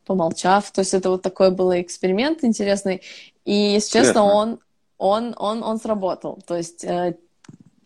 помолчав. 0.04 0.70
То 0.70 0.80
есть 0.80 0.94
это 0.94 1.10
вот 1.10 1.22
такой 1.22 1.50
был 1.50 1.72
эксперимент 1.72 2.44
интересный. 2.44 3.02
И, 3.44 3.54
если 3.54 4.00
честно, 4.00 4.24
он, 4.24 4.58
он, 4.98 5.34
он, 5.38 5.62
он 5.62 5.78
сработал. 5.78 6.38
То 6.46 6.56
есть 6.56 6.84
э, 6.84 7.16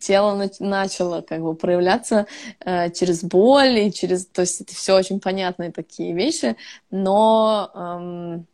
тело 0.01 0.37
нач- 0.37 0.57
начало 0.61 1.21
как 1.21 1.41
бы 1.43 1.55
проявляться 1.55 2.27
э, 2.61 2.91
через 2.91 3.23
боль 3.23 3.79
и 3.79 3.93
через... 3.93 4.27
То 4.27 4.41
есть 4.41 4.63
это 4.63 4.75
все 4.75 4.97
очень 4.97 5.21
понятные 5.21 5.71
такие 5.71 6.13
вещи, 6.15 6.57
но, 6.91 7.71
эм, 7.75 8.47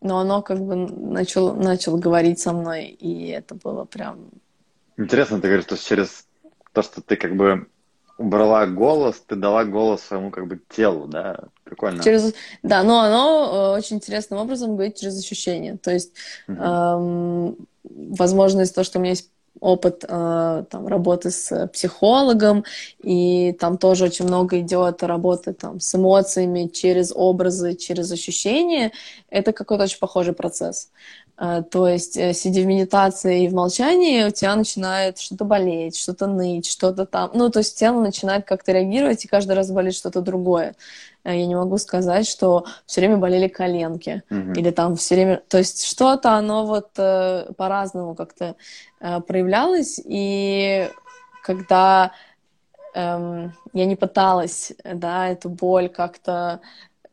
но 0.00 0.18
оно 0.18 0.42
как 0.42 0.60
бы 0.60 0.76
начало, 0.76 1.54
начало 1.54 1.98
говорить 1.98 2.38
со 2.38 2.52
мной, 2.52 2.86
и 2.86 3.28
это 3.28 3.54
было 3.54 3.84
прям... 3.84 4.30
Интересно, 4.96 5.40
ты 5.40 5.48
говоришь, 5.48 5.64
что 5.64 5.76
через 5.78 6.26
то, 6.72 6.82
что 6.82 7.00
ты 7.00 7.16
как 7.16 7.34
бы 7.34 7.66
убрала 8.20 8.66
голос, 8.66 9.22
ты 9.26 9.34
дала 9.34 9.64
голос 9.64 10.02
своему 10.02 10.30
как 10.30 10.46
бы 10.46 10.60
телу, 10.68 11.06
да? 11.06 11.38
Прикольно. 11.64 12.02
Через... 12.02 12.34
Да, 12.62 12.82
но 12.82 13.00
оно 13.00 13.72
э, 13.74 13.78
очень 13.78 13.96
интересным 13.96 14.40
образом 14.40 14.74
говорит 14.74 14.96
через 14.96 15.18
ощущения. 15.18 15.78
То 15.78 15.90
есть 15.90 16.12
Мгм. 16.46 16.62
эм, 16.62 17.56
возможно, 17.82 18.60
из-за 18.60 18.74
того, 18.74 18.84
что 18.84 18.98
у 18.98 19.02
меня 19.02 19.12
есть 19.12 19.30
опыт 19.58 20.04
э, 20.06 20.64
там, 20.70 20.86
работы 20.86 21.30
с 21.30 21.68
психологом, 21.68 22.64
и 23.02 23.52
там 23.58 23.78
тоже 23.78 24.04
очень 24.04 24.26
много 24.26 24.60
идет 24.60 25.02
работы 25.02 25.54
там, 25.54 25.80
с 25.80 25.94
эмоциями 25.94 26.66
через 26.68 27.12
образы, 27.14 27.74
через 27.74 28.12
ощущения, 28.12 28.92
это 29.30 29.52
какой-то 29.52 29.84
очень 29.84 29.98
похожий 29.98 30.34
процесс. 30.34 30.90
Э, 31.40 31.62
То 31.70 31.88
есть, 31.88 32.18
э, 32.18 32.34
сидя 32.34 32.60
в 32.60 32.66
медитации 32.66 33.44
и 33.44 33.48
в 33.48 33.54
молчании, 33.54 34.24
у 34.24 34.30
тебя 34.30 34.54
начинает 34.54 35.18
что-то 35.18 35.44
болеть, 35.44 35.96
что-то 35.96 36.26
ныть, 36.26 36.66
что-то 36.66 37.06
там. 37.06 37.30
Ну, 37.34 37.50
то 37.50 37.60
есть 37.60 37.78
тело 37.78 38.00
начинает 38.02 38.44
как-то 38.44 38.72
реагировать, 38.72 39.24
и 39.24 39.28
каждый 39.28 39.52
раз 39.52 39.70
болит 39.70 39.94
что-то 39.94 40.20
другое. 40.20 40.74
Э, 41.24 41.34
Я 41.34 41.46
не 41.46 41.54
могу 41.54 41.78
сказать, 41.78 42.28
что 42.28 42.66
все 42.84 43.00
время 43.00 43.16
болели 43.16 43.48
коленки. 43.48 44.22
Мгм. 44.28 44.52
Или 44.52 44.70
там 44.70 44.96
все 44.96 45.14
время... 45.14 45.42
То 45.48 45.58
есть 45.58 45.84
что-то, 45.84 46.32
оно 46.32 46.66
вот 46.66 46.92
по-разному 46.92 48.14
как-то 48.14 48.54
проявлялось. 48.98 49.98
И 50.04 50.90
когда 51.42 52.12
эм, 52.94 53.54
я 53.72 53.86
не 53.86 53.96
пыталась, 53.96 54.72
да, 54.84 55.28
эту 55.28 55.48
боль 55.48 55.88
как-то 55.88 56.60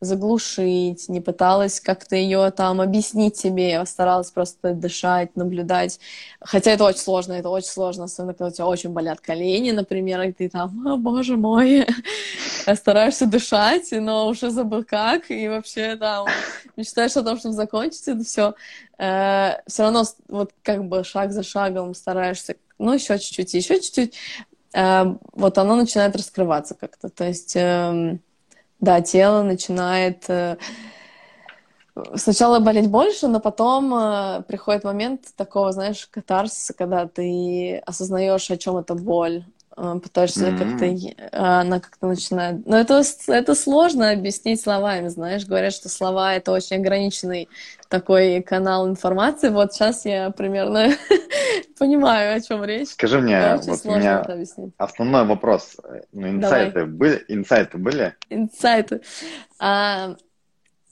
заглушить, 0.00 1.08
не 1.08 1.20
пыталась 1.20 1.80
как-то 1.80 2.14
ее 2.14 2.50
там 2.50 2.80
объяснить 2.80 3.36
себе, 3.36 3.70
я 3.70 3.86
старалась 3.86 4.30
просто 4.30 4.72
дышать, 4.72 5.34
наблюдать. 5.36 5.98
Хотя 6.40 6.70
это 6.70 6.84
очень 6.84 7.00
сложно, 7.00 7.32
это 7.32 7.48
очень 7.48 7.68
сложно, 7.68 8.04
особенно 8.04 8.34
когда 8.34 8.46
у 8.46 8.50
тебя 8.50 8.66
очень 8.66 8.90
болят 8.90 9.20
колени, 9.20 9.72
например, 9.72 10.22
и 10.22 10.32
ты 10.32 10.48
там, 10.48 10.86
о, 10.86 10.96
боже 10.96 11.36
мой, 11.36 11.86
стараешься 12.74 13.26
дышать, 13.26 13.88
но 13.90 14.28
уже 14.28 14.50
забыл 14.50 14.84
как, 14.84 15.30
и 15.30 15.48
вообще 15.48 15.96
там 15.96 16.26
мечтаешь 16.76 17.16
о 17.16 17.24
том, 17.24 17.38
чтобы 17.38 17.54
закончить 17.54 18.06
это 18.06 18.22
все. 18.22 18.54
Э, 18.98 19.60
все 19.66 19.82
равно 19.82 20.04
вот 20.28 20.52
как 20.62 20.84
бы 20.84 21.02
шаг 21.02 21.32
за 21.32 21.42
шагом 21.42 21.94
стараешься, 21.94 22.56
ну, 22.78 22.92
еще 22.94 23.18
чуть-чуть, 23.18 23.54
еще 23.54 23.80
чуть-чуть, 23.80 24.14
э, 24.74 25.04
вот 25.32 25.58
оно 25.58 25.74
начинает 25.74 26.14
раскрываться 26.14 26.74
как-то. 26.74 27.08
То 27.08 27.24
есть 27.24 27.54
эм, 27.56 28.20
да, 28.80 29.00
тело 29.00 29.42
начинает 29.42 30.28
э, 30.28 30.56
сначала 32.14 32.60
болеть 32.60 32.88
больше, 32.88 33.28
но 33.28 33.40
потом 33.40 33.94
э, 33.94 34.42
приходит 34.46 34.84
момент 34.84 35.26
такого, 35.36 35.72
знаешь, 35.72 36.06
катарсиса, 36.10 36.74
когда 36.74 37.06
ты 37.06 37.78
осознаешь, 37.78 38.50
о 38.50 38.56
чем 38.56 38.76
это 38.76 38.94
боль, 38.94 39.44
пытаешься 40.02 40.48
mm-hmm. 40.48 41.18
как-то, 41.28 41.60
она 41.60 41.80
как-то 41.80 42.06
начинает... 42.06 42.66
Но 42.66 42.78
это, 42.78 43.02
это 43.28 43.54
сложно 43.54 44.10
объяснить 44.10 44.60
словами, 44.60 45.08
знаешь, 45.08 45.46
говорят, 45.46 45.72
что 45.72 45.88
слова— 45.88 46.34
это 46.36 46.52
очень 46.52 46.76
ограниченный 46.76 47.48
такой 47.88 48.42
канал 48.42 48.88
информации. 48.88 49.48
Вот 49.48 49.72
сейчас 49.72 50.04
я 50.04 50.30
примерно 50.30 50.90
понимаю, 51.78 52.36
о 52.36 52.40
чем 52.40 52.64
речь. 52.64 52.88
Скажи 52.88 53.20
мне, 53.20 53.56
вот 53.62 53.80
у 53.84 53.96
меня 53.96 54.24
основной 54.76 55.24
вопрос. 55.24 55.76
Ну, 56.12 56.28
инсайты 56.28 56.80
Давай. 56.80 56.88
были? 56.88 57.24
Инсайты 57.28 57.78
были? 57.78 58.14
Инсайты. 58.30 59.00
А, 59.58 60.16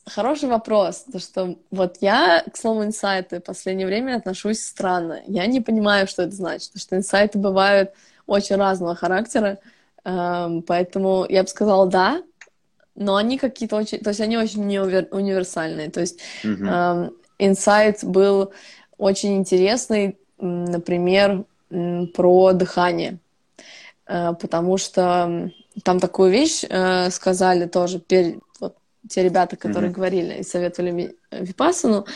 хороший 0.07 0.49
вопрос. 0.49 1.05
То, 1.13 1.19
что 1.19 1.59
вот 1.71 1.99
я 2.01 2.45
к 2.53 2.57
слову 2.57 2.85
инсайты 2.85 3.41
в 3.41 3.45
последнее 3.45 3.87
время 3.87 4.17
отношусь 4.17 4.63
странно. 4.63 5.21
Я 5.27 5.47
не 5.47 5.61
понимаю, 5.61 6.07
что 6.07 6.23
это 6.23 6.33
значит. 6.33 6.69
Потому 6.69 6.81
что 6.81 6.97
инсайты 6.97 7.39
бывают 7.39 7.91
очень 8.27 8.57
разного 8.57 8.95
характера. 8.95 9.59
Поэтому 10.05 11.27
я 11.29 11.43
бы 11.43 11.49
сказала 11.49 11.87
да, 11.87 12.23
но 12.95 13.17
они 13.17 13.39
какие-то 13.39 13.77
очень, 13.77 13.99
то 13.99 14.11
есть 14.11 14.21
они 14.21 14.39
очень 14.39 14.65
не 14.65 14.81
универсальные. 14.81 15.91
То 15.91 16.01
есть 16.01 16.21
инсайт 17.39 18.03
uh-huh. 18.03 18.09
был 18.09 18.53
очень 18.99 19.37
интересный, 19.37 20.17
например, 20.39 21.45
про 22.15 22.53
дыхание, 22.53 23.19
э, 24.07 24.33
потому 24.41 24.79
что 24.79 25.51
там 25.83 26.01
такую 26.01 26.31
вещь 26.31 26.65
э, 26.69 27.11
сказали 27.11 27.67
тоже 27.67 28.03
вот, 28.61 28.77
те 29.09 29.23
ребята, 29.23 29.57
которые 29.57 29.91
mm-hmm. 29.91 29.95
говорили 29.95 30.35
и 30.35 30.43
советовали 30.45 31.17
Випасану, 31.31 32.07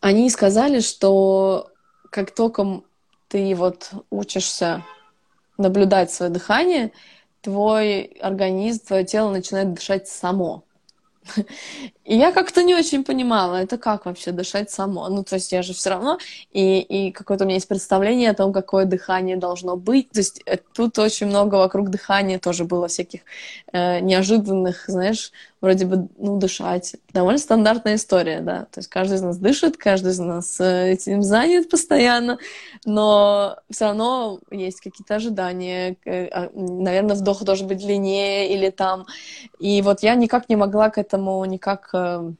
они 0.00 0.30
сказали, 0.30 0.80
что 0.80 1.70
как 2.10 2.34
только 2.34 2.82
ты 3.36 3.54
вот 3.54 3.90
учишься 4.08 4.82
наблюдать 5.58 6.10
свое 6.10 6.32
дыхание, 6.32 6.92
твой 7.42 8.04
организм, 8.22 8.86
твое 8.86 9.04
тело 9.04 9.30
начинает 9.30 9.74
дышать 9.74 10.08
само. 10.08 10.64
И 12.06 12.16
я 12.16 12.30
как-то 12.30 12.62
не 12.62 12.74
очень 12.74 13.02
понимала, 13.02 13.56
это 13.56 13.78
как 13.78 14.06
вообще 14.06 14.30
дышать 14.30 14.70
само. 14.70 15.08
Ну, 15.08 15.24
то 15.24 15.34
есть 15.34 15.50
я 15.50 15.62
же 15.62 15.74
все 15.74 15.90
равно, 15.90 16.18
и, 16.52 16.80
и 16.80 17.10
какое-то 17.10 17.44
у 17.44 17.46
меня 17.46 17.56
есть 17.56 17.66
представление 17.66 18.30
о 18.30 18.34
том, 18.34 18.52
какое 18.52 18.84
дыхание 18.84 19.36
должно 19.36 19.76
быть. 19.76 20.10
То 20.10 20.20
есть 20.20 20.40
э, 20.46 20.58
тут 20.72 20.98
очень 21.00 21.26
много 21.26 21.56
вокруг 21.56 21.90
дыхания 21.90 22.38
тоже 22.38 22.64
было 22.64 22.86
всяких 22.86 23.22
э, 23.72 23.98
неожиданных, 24.00 24.84
знаешь, 24.86 25.32
вроде 25.60 25.86
бы, 25.86 26.08
ну, 26.16 26.38
дышать. 26.38 26.94
Довольно 27.12 27.38
стандартная 27.38 27.96
история, 27.96 28.40
да. 28.40 28.66
То 28.70 28.78
есть 28.78 28.88
каждый 28.88 29.14
из 29.14 29.22
нас 29.22 29.38
дышит, 29.38 29.76
каждый 29.76 30.12
из 30.12 30.18
нас 30.20 30.60
э, 30.60 30.92
этим 30.92 31.22
занят 31.22 31.68
постоянно, 31.68 32.38
но 32.84 33.56
все 33.68 33.86
равно 33.86 34.38
есть 34.52 34.80
какие-то 34.80 35.16
ожидания. 35.16 35.96
Э, 36.04 36.26
а, 36.26 36.50
наверное, 36.54 37.16
вдох 37.16 37.42
должен 37.42 37.66
быть 37.66 37.78
длиннее 37.78 38.54
или 38.54 38.70
там. 38.70 39.06
И 39.58 39.82
вот 39.82 40.04
я 40.04 40.14
никак 40.14 40.48
не 40.48 40.56
могла 40.56 40.90
к 40.90 40.98
этому 40.98 41.44
никак 41.46 41.90
э, 41.96 42.32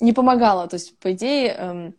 не 0.00 0.12
помогало. 0.12 0.68
То 0.68 0.74
есть, 0.74 0.96
по 0.98 1.12
идее, 1.12 1.54
э, 1.58 1.90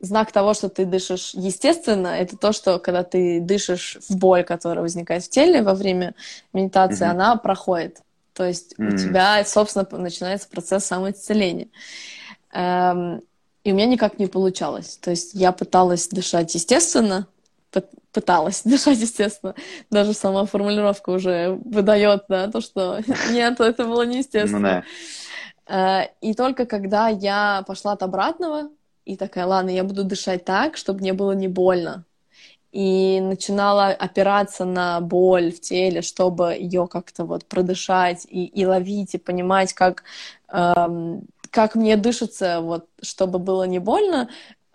знак 0.00 0.32
того, 0.32 0.54
что 0.54 0.68
ты 0.68 0.84
дышишь 0.84 1.32
естественно, 1.34 2.08
это 2.08 2.36
то, 2.36 2.52
что 2.52 2.78
когда 2.78 3.02
ты 3.02 3.40
дышишь 3.40 3.98
в 4.08 4.16
боль, 4.16 4.44
которая 4.44 4.82
возникает 4.82 5.24
в 5.24 5.30
теле 5.30 5.62
во 5.62 5.74
время 5.74 6.14
медитации, 6.52 7.06
mm-hmm. 7.06 7.10
она 7.10 7.36
проходит. 7.36 8.02
То 8.32 8.44
есть 8.44 8.74
mm-hmm. 8.78 8.94
у 8.94 8.96
тебя, 8.96 9.44
собственно, 9.44 9.86
начинается 9.98 10.48
процесс 10.48 10.84
самоисцеления. 10.84 11.68
Эм, 12.52 13.22
и 13.64 13.72
у 13.72 13.74
меня 13.74 13.86
никак 13.86 14.18
не 14.18 14.28
получалось. 14.28 14.98
То 15.02 15.10
есть 15.10 15.34
я 15.34 15.52
пыталась 15.52 16.08
дышать 16.08 16.54
естественно, 16.54 17.26
пыталась 18.12 18.62
дышать, 18.64 18.98
естественно. 18.98 19.54
Даже 19.90 20.12
сама 20.12 20.46
формулировка 20.46 21.10
уже 21.10 21.58
выдает, 21.64 22.24
да, 22.28 22.48
то, 22.48 22.60
что 22.60 23.00
нет, 23.30 23.60
это 23.60 23.84
было 23.84 24.02
неестественно. 24.02 24.58
Ну, 24.58 24.64
да. 24.64 24.84
Э, 25.68 26.06
и 26.20 26.34
только 26.34 26.66
когда 26.66 27.08
я 27.08 27.62
пошла 27.66 27.92
от 27.92 28.02
обратного, 28.02 28.70
и 29.04 29.16
такая, 29.16 29.46
ладно, 29.46 29.70
я 29.70 29.84
буду 29.84 30.04
дышать 30.04 30.44
так, 30.44 30.76
чтобы 30.76 31.00
мне 31.00 31.12
было 31.12 31.32
не 31.32 31.48
больно. 31.48 32.04
И 32.72 33.20
начинала 33.22 33.88
опираться 33.88 34.64
на 34.66 35.00
боль 35.00 35.52
в 35.52 35.60
теле, 35.60 36.02
чтобы 36.02 36.54
ее 36.54 36.86
как-то 36.88 37.24
вот 37.24 37.46
продышать 37.46 38.26
и, 38.28 38.44
и 38.46 38.66
ловить, 38.66 39.14
и 39.14 39.18
понимать, 39.18 39.72
как, 39.72 40.04
эм, 40.52 41.22
как 41.50 41.74
мне 41.76 41.96
дышится, 41.96 42.60
вот, 42.60 42.88
чтобы 43.02 43.38
было 43.38 43.64
не 43.64 43.78
больно, 43.78 44.28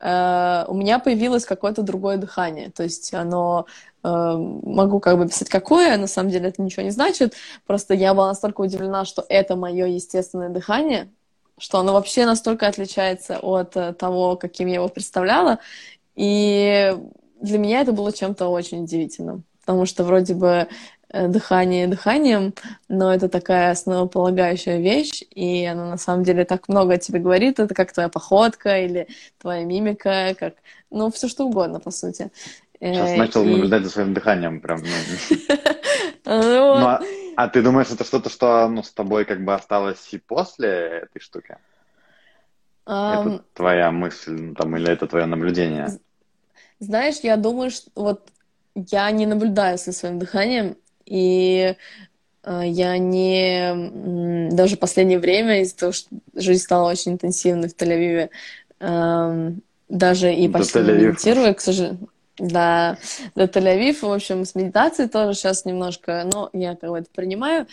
э, 0.04 0.66
у 0.68 0.74
меня 0.76 1.00
появилось 1.00 1.46
какое-то 1.46 1.82
другое 1.82 2.18
дыхание. 2.18 2.70
То 2.70 2.84
есть 2.84 3.14
оно 3.14 3.66
Эм, 4.06 4.60
могу 4.64 5.00
как 5.00 5.18
бы 5.18 5.28
писать 5.28 5.48
какое, 5.48 5.96
на 5.98 6.08
самом 6.08 6.30
деле 6.30 6.50
это 6.50 6.62
ничего 6.62 6.84
не 6.84 6.92
значит. 6.92 7.36
Просто 7.66 7.94
я 7.94 8.14
была 8.14 8.28
настолько 8.28 8.62
удивлена, 8.62 9.06
что 9.06 9.26
это 9.30 9.56
мое 9.56 9.86
естественное 9.88 10.50
дыхание, 10.50 11.10
что 11.58 11.80
оно 11.80 11.94
вообще 11.94 12.26
настолько 12.26 12.68
отличается 12.68 13.40
от 13.40 13.78
э, 13.78 13.94
того, 13.94 14.36
каким 14.36 14.68
я 14.68 14.76
его 14.76 14.90
представляла. 14.90 15.60
И 16.16 16.98
для 17.42 17.58
меня 17.58 17.80
это 17.80 17.94
было 17.94 18.12
чем-то 18.12 18.48
очень 18.48 18.84
удивительным. 18.84 19.46
Потому 19.62 19.86
что 19.86 20.04
вроде 20.04 20.34
бы 20.34 20.48
э, 20.48 20.68
дыхание 21.14 21.88
дыханием, 21.88 22.54
но 22.90 23.14
это 23.14 23.30
такая 23.30 23.72
основополагающая 23.72 24.80
вещь, 24.80 25.24
и 25.30 25.64
она 25.66 25.92
на 25.92 25.98
самом 25.98 26.24
деле 26.24 26.44
так 26.44 26.68
много 26.68 26.96
о 26.96 26.98
тебе 26.98 27.20
говорит. 27.20 27.60
Это 27.60 27.74
как 27.76 27.94
твоя 27.94 28.10
походка 28.10 28.80
или 28.80 29.08
твоя 29.40 29.64
мимика, 29.64 30.36
как, 30.40 30.56
ну, 30.90 31.12
все 31.12 31.28
что 31.28 31.46
угодно, 31.46 31.80
по 31.80 31.92
сути. 31.92 32.32
Сейчас 32.80 33.12
э, 33.12 33.18
начал 33.18 33.46
наблюдать 33.46 33.84
за 33.84 33.90
своим 33.92 34.14
дыханием 34.14 34.60
прям. 34.60 34.82
Ну, 34.82 34.88
ну, 36.26 36.80
ну 36.80 36.86
а, 36.88 37.02
а 37.36 37.48
ты 37.48 37.62
думаешь, 37.62 37.92
это 37.92 38.04
что-то, 38.04 38.30
что 38.30 38.68
ну, 38.68 38.84
с 38.84 38.92
тобой 38.92 39.26
как 39.26 39.46
бы 39.46 39.54
осталось 39.54 40.10
и 40.12 40.18
после 40.18 41.04
этой 41.04 41.20
штуки? 41.20 41.58
Это 42.86 43.44
твоя 43.54 43.92
мысль 43.92 44.54
там, 44.56 44.76
или 44.76 44.92
это 44.92 45.08
твое 45.08 45.26
наблюдение? 45.26 45.88
Знаешь, 46.80 47.20
я 47.24 47.38
думаю, 47.38 47.72
что 47.72 47.90
вот 47.96 48.28
я 48.76 49.10
не 49.12 49.26
наблюдаю 49.26 49.78
со 49.78 49.94
своим 49.94 50.20
дыханием, 50.20 50.76
и 51.06 51.76
э, 52.44 52.62
я 52.66 52.98
не... 52.98 54.50
Даже 54.52 54.76
в 54.76 54.80
последнее 54.80 55.20
время, 55.20 55.62
из-за 55.62 55.78
того, 55.78 55.92
что 55.92 56.10
жизнь 56.36 56.64
стала 56.64 56.90
очень 56.90 57.14
интенсивной 57.14 57.70
в 57.70 57.76
Тель-Авиве, 57.76 58.30
даже 59.90 60.34
и 60.34 60.50
почти 60.50 60.80
не 60.80 60.92
медитирую, 60.92 61.56
к 61.56 61.62
сожалению. 61.62 62.10
Да, 62.40 62.98
до 63.36 63.44
Тель-Авив, 63.44 64.00
в 64.02 64.12
общем, 64.12 64.44
с 64.44 64.56
медитацией 64.56 65.08
тоже 65.08 65.38
сейчас 65.38 65.66
немножко, 65.66 66.28
ну, 66.34 66.50
я 66.52 66.76
как 66.76 66.90
бы 66.90 66.98
это 66.98 67.08
принимаю, 67.14 67.68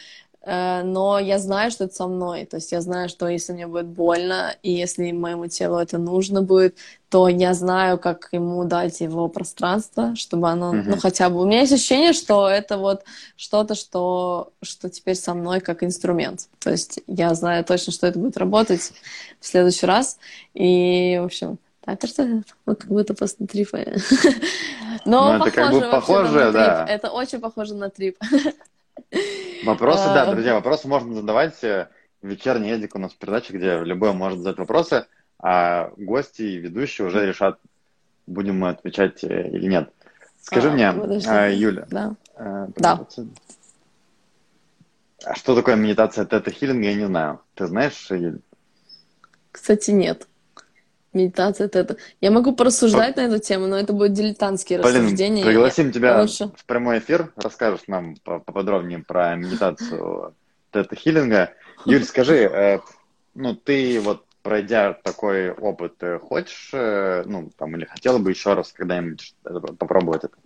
но 0.47 1.19
я 1.19 1.39
знаю, 1.39 1.71
что 1.71 1.85
это 1.85 1.95
со 1.95 2.07
мной, 2.07 2.47
то 2.47 2.57
есть 2.57 2.73
я 2.73 2.81
знаю, 2.81 3.11
что 3.11 3.29
если 3.29 3.53
мне 3.53 3.67
будет 3.67 3.87
больно, 3.87 4.57
и 4.63 4.73
если 4.73 5.13
моему 5.13 5.49
телу 5.49 5.77
это 5.77 5.99
нужно 5.99 6.41
будет, 6.41 6.77
то 7.11 7.29
я 7.29 7.53
знаю, 7.53 7.99
как 7.99 8.29
ему 8.33 8.65
дать 8.65 9.01
его 9.01 9.29
пространство, 9.29 10.17
чтобы 10.17 10.49
оно, 10.49 10.75
mm-hmm. 10.75 10.85
ну, 10.87 10.97
хотя 10.99 11.29
бы... 11.29 11.43
У 11.43 11.45
меня 11.45 11.61
есть 11.61 11.73
ощущение, 11.73 12.15
что 12.15 12.49
это 12.49 12.79
вот 12.79 13.03
что-то, 13.37 13.75
что, 13.75 14.53
что 14.63 14.89
теперь 14.89 15.17
со 15.17 15.35
мной 15.35 15.61
как 15.61 15.83
инструмент. 15.83 16.49
То 16.59 16.71
есть 16.71 17.01
я 17.07 17.35
знаю 17.35 17.63
точно, 17.65 17.93
что 17.93 18.07
это 18.07 18.19
будет 18.19 18.39
работать 18.39 18.93
в 19.41 19.47
следующий 19.47 19.87
раз, 19.87 20.19
и, 20.55 21.19
в 21.21 21.27
общем, 21.27 21.59
это 21.85 22.07
что? 22.07 22.43
Вот 22.65 22.81
как 22.81 22.89
будто 22.89 23.13
просто 23.13 23.47
трип. 23.47 23.73
Но 25.05 25.33
ну, 25.33 25.45
это 25.45 25.51
как 25.51 25.73
бы 25.73 25.81
похоже, 25.91 26.51
да. 26.53 26.87
Это 26.89 27.11
очень 27.11 27.41
похоже 27.41 27.75
на 27.75 27.91
трип. 27.91 28.17
Вопросы, 29.65 30.05
да, 30.05 30.23
а, 30.23 30.33
друзья, 30.33 30.55
вопросы 30.55 30.89
можно 30.89 31.15
задавать. 31.15 31.63
Э, 31.65 31.89
Вечерний 32.23 32.71
Эдик 32.71 32.95
у 32.95 32.99
нас 32.99 33.13
передача, 33.13 33.53
где 33.53 33.79
любой 33.81 34.13
может 34.13 34.41
задать 34.41 34.59
вопросы, 34.59 35.07
а 35.39 35.91
гости 35.97 36.43
и 36.43 36.57
ведущие 36.57 37.07
уже 37.07 37.27
решат, 37.27 37.59
будем 38.27 38.59
мы 38.59 38.71
отвечать 38.71 39.25
э, 39.25 39.49
или 39.49 39.69
нет. 39.69 39.93
Скажи 40.43 40.69
а, 40.69 40.73
мне, 40.73 40.93
подожди. 40.93 41.29
А, 41.29 41.49
Юля. 41.49 41.87
Да. 41.91 42.15
да. 42.77 43.07
А 45.25 45.35
что 45.35 45.55
такое 45.55 45.77
медитация 45.77 46.25
тета-хиллинга, 46.25 46.89
я 46.89 46.95
не 46.95 47.07
знаю. 47.07 47.41
Ты 47.55 47.67
знаешь? 47.67 48.09
Кстати, 49.53 49.91
нет. 49.91 50.27
Медитация 51.13 51.67
это. 51.67 51.97
Я 52.21 52.31
могу 52.31 52.55
порассуждать 52.55 53.17
По... 53.17 53.23
на 53.23 53.27
эту 53.27 53.39
тему, 53.41 53.67
но 53.67 53.77
это 53.77 53.93
будет 53.93 54.13
дилетантские 54.13 54.81
Блин, 54.81 55.05
рассуждения. 55.05 55.45
Пригласим 55.45 55.89
я... 55.89 55.93
тебя 55.93 56.21
лучше... 56.21 56.53
в 56.57 56.65
прямой 56.65 56.99
эфир, 57.01 57.33
расскажешь 57.37 57.89
нам 57.89 58.15
поподробнее 58.23 59.01
про 59.01 59.35
медитацию 59.35 60.35
тета-хиллинга. 60.71 61.53
Юль, 61.85 62.05
скажи, 62.05 62.37
э, 62.37 62.79
ну 63.35 63.57
ты 63.57 64.01
вот 64.01 64.25
пройдя 64.43 64.93
такой 64.93 65.51
опыт, 65.51 65.95
хочешь, 66.23 66.71
э, 66.73 67.25
ну 67.27 67.51
там 67.57 67.75
или 67.77 67.85
хотела 67.85 68.19
бы 68.19 68.31
еще 68.31 68.55
раз 68.55 68.73
когда-нибудь 68.73 69.35
попробовать 69.79 70.25
это? 70.25 70.37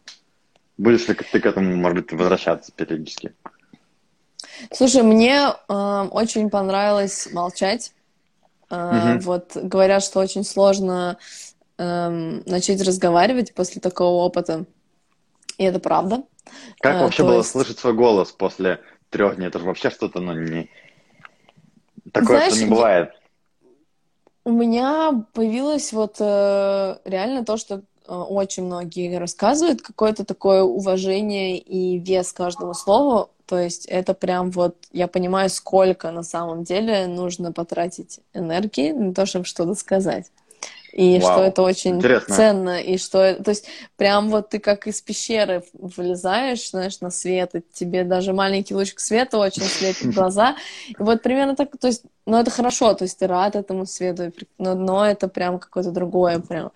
Будешь 0.77 1.07
ли 1.07 1.15
ты 1.15 1.41
к 1.41 1.47
этому, 1.47 1.77
может 1.77 1.99
быть, 1.99 2.13
возвращаться 2.13 2.73
периодически? 2.75 3.35
Слушай, 4.73 5.03
мне 5.03 5.53
э, 5.69 5.73
очень 6.11 6.51
понравилось 6.51 7.29
молчать. 7.33 7.93
Угу. 8.75 9.25
Вот 9.25 9.57
говорят, 9.57 10.03
что 10.03 10.21
очень 10.21 10.45
сложно 10.45 11.19
эм, 11.79 12.43
начать 12.47 12.83
разговаривать 12.83 13.55
после 13.55 13.81
такого 13.81 14.25
опыта. 14.25 14.65
И 15.59 15.65
это 15.65 15.79
правда. 15.79 16.25
Как 16.81 16.97
э, 16.97 17.01
вообще 17.01 17.23
было 17.23 17.39
есть... 17.39 17.51
слышать 17.51 17.79
свой 17.79 17.95
голос 17.95 18.33
после 18.33 18.81
трех 19.11 19.37
дней? 19.37 19.49
Это 19.49 19.59
же 19.59 19.67
вообще 19.67 19.91
что-то, 19.91 20.21
ну, 20.21 20.33
не... 20.33 20.71
Такое, 22.13 22.39
Знаешь, 22.39 22.53
что 22.55 22.65
не 22.65 22.71
бывает. 22.71 23.11
У 24.45 24.53
меня 24.53 25.25
появилось 25.33 25.93
вот 25.93 26.17
э, 26.21 26.99
реально 27.05 27.45
то, 27.45 27.57
что 27.57 27.77
э, 28.07 28.15
очень 28.15 28.65
многие 28.65 29.17
рассказывают, 29.17 29.81
какое-то 29.81 30.25
такое 30.25 30.63
уважение 30.63 31.59
и 31.59 31.99
вес 31.99 32.33
каждому 32.33 32.75
слову. 32.75 33.31
То 33.55 33.61
есть 33.61 33.87
это 33.87 34.15
прям 34.15 34.51
вот, 34.51 34.75
я 34.91 35.07
понимаю, 35.07 35.49
сколько 35.49 36.11
на 36.11 36.25
самом 36.25 36.65
деле 36.65 37.07
нужно 37.07 37.53
потратить 37.53 38.19
энергии 38.33 38.91
на 38.91 39.15
то, 39.15 39.27
чтобы 39.27 39.45
что-то 39.45 39.77
сказать. 39.77 40.33
И 40.91 41.21
Вау. 41.21 41.33
что 41.33 41.45
это 41.45 41.63
очень 41.63 41.99
Интересно. 41.99 42.35
ценно, 42.35 42.81
и 42.81 42.99
что, 42.99 43.37
то 43.37 43.51
есть 43.51 43.69
прям 43.97 44.29
вот 44.31 44.49
ты 44.49 44.59
как 44.59 44.89
из 44.89 45.01
пещеры 45.01 45.63
вылезаешь, 45.73 46.69
знаешь, 46.71 47.01
на 47.01 47.11
свет, 47.11 47.55
и 47.55 47.63
тебе 47.73 48.03
даже 48.03 48.33
маленький 48.33 48.75
лучик 48.75 48.99
света 48.99 49.39
очень 49.39 49.63
слепит 49.63 50.13
глаза. 50.17 50.57
И 50.89 50.97
вот 50.99 51.23
примерно 51.23 51.55
так, 51.55 51.69
то 51.79 51.87
есть, 51.87 52.03
ну 52.27 52.37
это 52.37 52.51
хорошо, 52.51 52.93
то 52.95 53.05
есть 53.05 53.17
ты 53.21 53.29
рад 53.29 53.55
этому 53.55 53.87
свету, 53.87 54.33
но, 54.59 54.75
но 54.75 55.07
это 55.07 55.29
прям 55.29 55.61
какое-то 55.61 55.93
другое 55.93 56.41
прям 56.41 56.73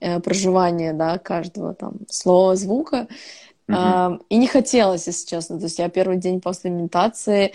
э, 0.00 0.18
проживание, 0.18 0.92
да, 0.92 1.18
каждого 1.18 1.72
там 1.72 1.98
слова, 2.08 2.56
звука. 2.56 3.06
Uh-huh. 3.68 4.22
И 4.28 4.36
не 4.36 4.46
хотелось, 4.46 5.06
если 5.06 5.26
честно. 5.26 5.58
То 5.58 5.64
есть 5.64 5.78
я 5.78 5.88
первый 5.88 6.18
день 6.18 6.40
после 6.40 6.70
медитации 6.70 7.52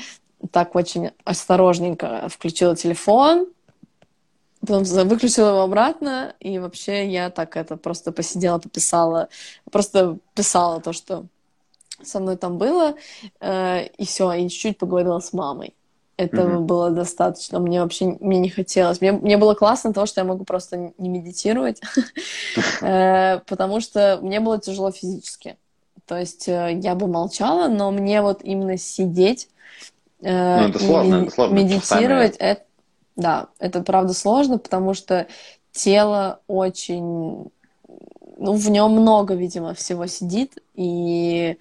так 0.51 0.75
очень 0.75 1.11
осторожненько 1.23 2.27
включила 2.29 2.75
телефон, 2.75 3.47
потом 4.59 4.83
выключила 4.83 5.49
его 5.49 5.61
обратно, 5.61 6.35
и 6.39 6.59
вообще 6.59 7.09
я 7.09 7.29
так 7.29 7.57
это 7.57 7.77
просто 7.77 8.11
посидела, 8.11 8.59
пописала, 8.59 9.29
просто 9.71 10.17
писала 10.33 10.81
то, 10.81 10.93
что 10.93 11.25
со 12.03 12.19
мной 12.19 12.37
там 12.37 12.57
было, 12.57 12.95
э, 13.39 13.85
и 13.85 14.05
все, 14.05 14.31
и 14.33 14.49
чуть-чуть 14.49 14.77
поговорила 14.77 15.19
с 15.19 15.33
мамой. 15.33 15.75
Этого 16.17 16.57
mm-hmm. 16.57 16.65
было 16.65 16.91
достаточно. 16.91 17.59
Мне 17.59 17.81
вообще 17.81 18.17
мне 18.19 18.39
не 18.39 18.49
хотелось. 18.49 19.01
Мне, 19.01 19.11
мне 19.11 19.37
было 19.37 19.55
классно 19.55 19.91
то, 19.91 20.05
что 20.05 20.21
я 20.21 20.25
могу 20.25 20.43
просто 20.43 20.93
не 20.97 21.09
медитировать, 21.09 21.81
э, 22.81 23.39
потому 23.47 23.81
что 23.81 24.19
мне 24.21 24.39
было 24.39 24.59
тяжело 24.59 24.91
физически. 24.91 25.57
То 26.11 26.17
есть 26.17 26.49
э, 26.49 26.77
я 26.83 26.93
бы 26.93 27.07
молчала, 27.07 27.69
но 27.69 27.89
мне 27.89 28.21
вот 28.21 28.43
именно 28.43 28.75
сидеть 28.75 29.47
э, 30.21 30.59
ну, 30.59 30.67
это 30.67 30.77
сложно, 30.77 31.15
и 31.15 31.21
это 31.21 31.31
сложно, 31.31 31.55
медитировать, 31.55 32.35
это, 32.37 32.63
да, 33.15 33.47
это 33.59 33.81
правда 33.81 34.11
сложно, 34.11 34.57
потому 34.57 34.93
что 34.93 35.27
тело 35.71 36.41
очень, 36.47 37.49
ну, 38.37 38.53
в 38.55 38.69
нем 38.69 38.91
много, 38.91 39.35
видимо, 39.35 39.73
всего 39.73 40.05
сидит, 40.07 40.57
и 40.75 41.57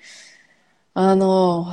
оно 0.94 1.72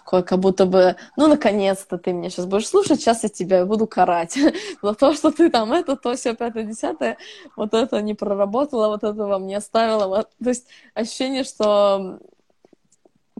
такое, 0.00 0.22
как 0.22 0.38
будто 0.38 0.66
бы, 0.66 0.96
ну, 1.16 1.28
наконец-то 1.28 1.98
ты 1.98 2.12
меня 2.12 2.30
сейчас 2.30 2.46
будешь 2.46 2.68
слушать, 2.68 3.00
сейчас 3.00 3.22
я 3.22 3.28
тебя 3.28 3.66
буду 3.66 3.86
карать 3.86 4.38
за 4.82 4.94
то, 4.94 5.14
что 5.14 5.30
ты 5.30 5.50
там 5.50 5.72
это, 5.72 5.96
то, 5.96 6.14
все, 6.14 6.34
пятое, 6.34 6.64
десятое, 6.64 7.16
вот 7.56 7.74
это 7.74 8.00
не 8.00 8.14
проработала, 8.14 8.88
вот 8.88 9.04
это 9.04 9.26
вам 9.26 9.46
не 9.46 9.54
оставила. 9.54 10.06
Вот. 10.06 10.30
То 10.42 10.48
есть 10.48 10.66
ощущение, 10.94 11.44
что 11.44 12.18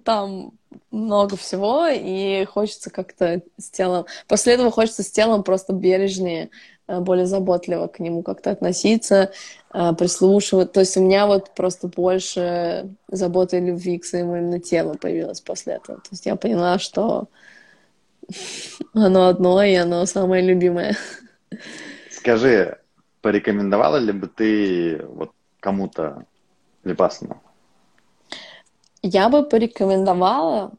там 0.04 0.52
много 0.90 1.36
всего, 1.36 1.86
и 1.88 2.44
хочется 2.44 2.90
как-то 2.90 3.42
с 3.58 3.70
телом... 3.70 4.06
После 4.28 4.54
этого 4.54 4.70
хочется 4.70 5.02
с 5.02 5.10
телом 5.10 5.42
просто 5.42 5.72
бережнее, 5.72 6.50
более 6.98 7.26
заботливо 7.26 7.86
к 7.86 8.00
нему 8.00 8.22
как-то 8.22 8.50
относиться, 8.50 9.30
э, 9.72 9.92
прислушивать. 9.92 10.72
То 10.72 10.80
есть 10.80 10.96
у 10.96 11.02
меня 11.02 11.26
вот 11.26 11.54
просто 11.54 11.86
больше 11.86 12.88
заботы 13.08 13.58
и 13.58 13.60
любви 13.60 13.98
к 13.98 14.04
своему 14.04 14.36
именно 14.36 14.58
телу 14.58 14.96
появилось 14.96 15.40
после 15.40 15.74
этого. 15.74 15.98
То 15.98 16.08
есть 16.10 16.26
я 16.26 16.34
поняла, 16.34 16.78
что 16.78 17.28
оно 18.94 19.28
одно, 19.28 19.62
и 19.62 19.74
оно 19.74 20.06
самое 20.06 20.42
любимое. 20.42 20.96
Скажи, 22.10 22.78
порекомендовала 23.22 23.96
ли 23.96 24.12
бы 24.12 24.26
ты 24.26 25.04
вот 25.06 25.30
кому-то 25.60 26.24
Випассану? 26.84 27.40
Я 29.02 29.28
бы 29.28 29.42
порекомендовала, 29.42 30.72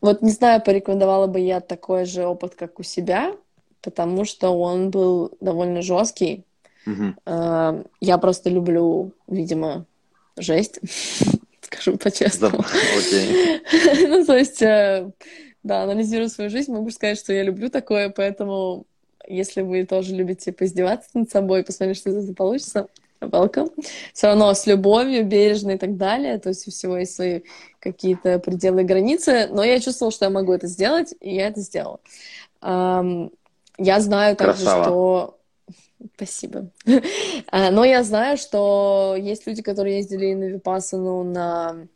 вот 0.00 0.22
не 0.22 0.30
знаю, 0.30 0.62
порекомендовала 0.62 1.26
бы 1.26 1.40
я 1.40 1.60
такой 1.60 2.04
же 2.04 2.24
опыт, 2.24 2.54
как 2.54 2.78
у 2.78 2.82
себя, 2.82 3.34
потому 3.82 4.24
что 4.24 4.50
он 4.50 4.90
был 4.90 5.32
довольно 5.40 5.82
жесткий. 5.82 6.44
Угу. 6.86 7.84
Я 8.00 8.18
просто 8.18 8.50
люблю, 8.50 9.12
видимо, 9.26 9.84
жесть, 10.36 10.80
скажу 11.60 11.98
по-честному. 11.98 12.58
ну, 14.08 14.24
то 14.24 14.36
есть, 14.36 14.62
э, 14.62 15.10
да, 15.62 15.82
анализируя 15.82 16.28
свою 16.28 16.50
жизнь, 16.50 16.72
могу 16.72 16.90
сказать, 16.90 17.18
что 17.18 17.32
я 17.32 17.42
люблю 17.42 17.68
такое, 17.68 18.10
поэтому 18.10 18.86
если 19.26 19.60
вы 19.60 19.84
тоже 19.84 20.14
любите 20.14 20.52
поиздеваться 20.52 21.10
над 21.14 21.30
собой, 21.30 21.64
посмотреть, 21.64 21.98
что 21.98 22.10
это 22.10 22.32
получится, 22.34 22.88
welcome. 23.20 23.70
Все 24.12 24.28
равно 24.28 24.52
с 24.54 24.66
любовью, 24.66 25.24
бережно 25.24 25.72
и 25.72 25.78
так 25.78 25.96
далее. 25.96 26.38
То 26.38 26.50
есть 26.50 26.66
у 26.68 26.70
всего 26.70 26.96
есть 26.98 27.14
свои 27.14 27.42
какие-то 27.80 28.38
пределы 28.38 28.82
и 28.82 28.84
границы. 28.84 29.48
Но 29.50 29.62
я 29.62 29.80
чувствовала, 29.80 30.12
что 30.12 30.26
я 30.26 30.30
могу 30.30 30.52
это 30.52 30.66
сделать, 30.66 31.14
и 31.20 31.34
я 31.34 31.48
это 31.48 31.60
сделала. 31.60 32.00
Я 32.62 34.00
знаю 34.00 34.36
также, 34.36 34.64
Красава. 34.64 34.84
что... 34.84 35.38
Спасибо. 36.16 36.70
А, 37.50 37.70
но 37.70 37.84
я 37.84 38.02
знаю, 38.02 38.36
что 38.36 39.16
есть 39.18 39.46
люди, 39.46 39.62
которые 39.62 39.98
ездили 39.98 40.34
на 40.34 40.44
Випассану 40.44 41.22
на 41.24 41.86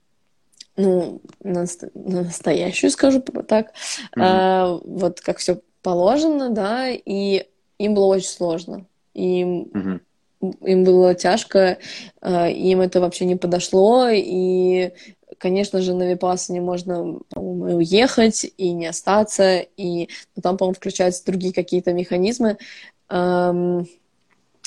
ну, 0.75 1.21
на, 1.43 1.67
на 1.93 2.23
настоящую, 2.23 2.91
скажу 2.91 3.21
так, 3.21 3.67
mm-hmm. 3.67 4.19
а, 4.19 4.81
вот 4.83 5.21
как 5.21 5.37
все 5.37 5.61
положено, 5.83 6.49
да, 6.49 6.89
и 6.89 7.47
им 7.77 7.95
было 7.95 8.07
очень 8.07 8.29
сложно. 8.29 8.87
Им 9.13 9.65
mm-hmm 9.65 10.01
им 10.43 10.85
было 10.85 11.15
тяжко, 11.15 11.79
э, 12.21 12.53
им 12.53 12.81
это 12.81 13.01
вообще 13.01 13.25
не 13.25 13.37
подошло, 13.37 14.09
и, 14.09 14.93
конечно 15.39 15.81
же, 15.81 15.95
на 15.95 16.11
Випассане 16.11 16.61
можно, 16.61 17.19
по-моему, 17.31 17.79
уехать 17.79 18.47
и 18.57 18.73
не 18.73 18.87
остаться, 18.87 19.61
и 19.61 20.09
ну, 20.37 20.43
там, 20.43 20.57
по-моему, 20.57 20.75
включаются 20.75 21.25
другие 21.25 21.53
какие-то 21.53 21.93
механизмы. 21.93 22.59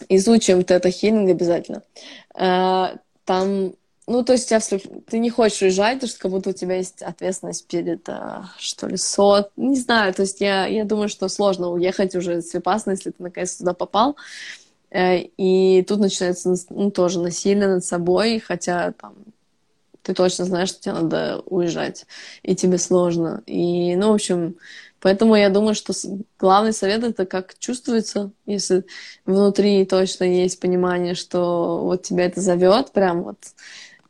Изучим 0.10 0.64
тета-хилинг 0.64 1.32
обязательно. 1.32 1.82
Э, 2.38 2.98
там 3.24 3.74
ну, 4.08 4.24
то 4.24 4.34
есть 4.34 4.54
ты 5.08 5.18
не 5.18 5.32
хочешь 5.32 5.64
уезжать, 5.64 5.96
потому 5.96 6.10
что 6.10 6.20
как 6.20 6.32
будто 6.32 6.52
у 6.52 6.54
тебя 6.54 6.76
есть 6.76 7.02
ответственность 7.02 7.68
перед, 7.68 8.08
э, 8.08 8.44
что 8.60 8.88
ли, 8.88 8.98
сот. 8.98 9.50
Не 9.56 9.76
знаю, 9.78 10.14
то 10.14 10.22
есть 10.22 10.42
я, 10.42 10.68
я 10.68 10.86
думаю, 10.86 11.10
что 11.10 11.28
сложно 11.28 11.70
уехать 11.70 12.16
уже 12.16 12.44
с 12.44 12.54
Випассана, 12.54 12.94
если 12.94 13.10
ты 13.10 13.24
наконец 13.24 13.56
туда 13.56 13.74
попал. 13.74 14.16
И 14.92 15.84
тут 15.88 16.00
начинается 16.00 16.56
ну, 16.70 16.92
тоже 16.92 17.20
насилие 17.20 17.68
над 17.68 17.86
собой, 17.86 18.40
хотя 18.40 18.92
там 18.94 19.16
ты 20.06 20.14
точно 20.14 20.46
знаешь, 20.46 20.70
что 20.70 20.82
тебе 20.82 20.94
надо 20.94 21.42
уезжать, 21.48 22.06
и 22.44 22.56
тебе 22.56 22.78
сложно. 22.78 23.42
И, 23.48 23.96
ну, 23.96 24.12
в 24.12 24.14
общем, 24.14 24.56
поэтому 25.00 25.36
я 25.36 25.50
думаю, 25.50 25.74
что 25.74 25.94
главный 26.38 26.74
совет 26.74 27.04
это 27.04 27.26
как 27.26 27.58
чувствуется, 27.58 28.32
если 28.46 28.86
внутри 29.26 29.84
точно 29.86 30.26
есть 30.26 30.60
понимание, 30.60 31.16
что 31.16 31.80
вот 31.82 32.04
тебя 32.04 32.26
это 32.26 32.40
зовет, 32.40 32.92
прям 32.92 33.24
вот, 33.24 33.40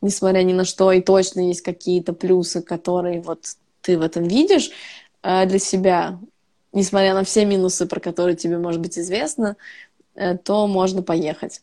несмотря 0.02 0.42
ни 0.42 0.52
на 0.52 0.66
что, 0.66 0.92
и 0.92 1.00
точно 1.00 1.48
есть 1.48 1.62
какие-то 1.62 2.12
плюсы, 2.12 2.60
которые 2.60 3.22
вот 3.22 3.56
ты 3.80 3.96
в 3.98 4.02
этом 4.02 4.24
видишь 4.24 4.70
э, 5.22 5.46
для 5.46 5.58
себя, 5.58 6.20
несмотря 6.74 7.14
на 7.14 7.24
все 7.24 7.46
минусы, 7.46 7.86
про 7.86 8.00
которые 8.00 8.36
тебе, 8.36 8.58
может 8.58 8.82
быть, 8.82 8.98
известно, 8.98 9.56
Э, 9.56 9.85
то 10.44 10.66
можно 10.66 11.02
поехать. 11.02 11.62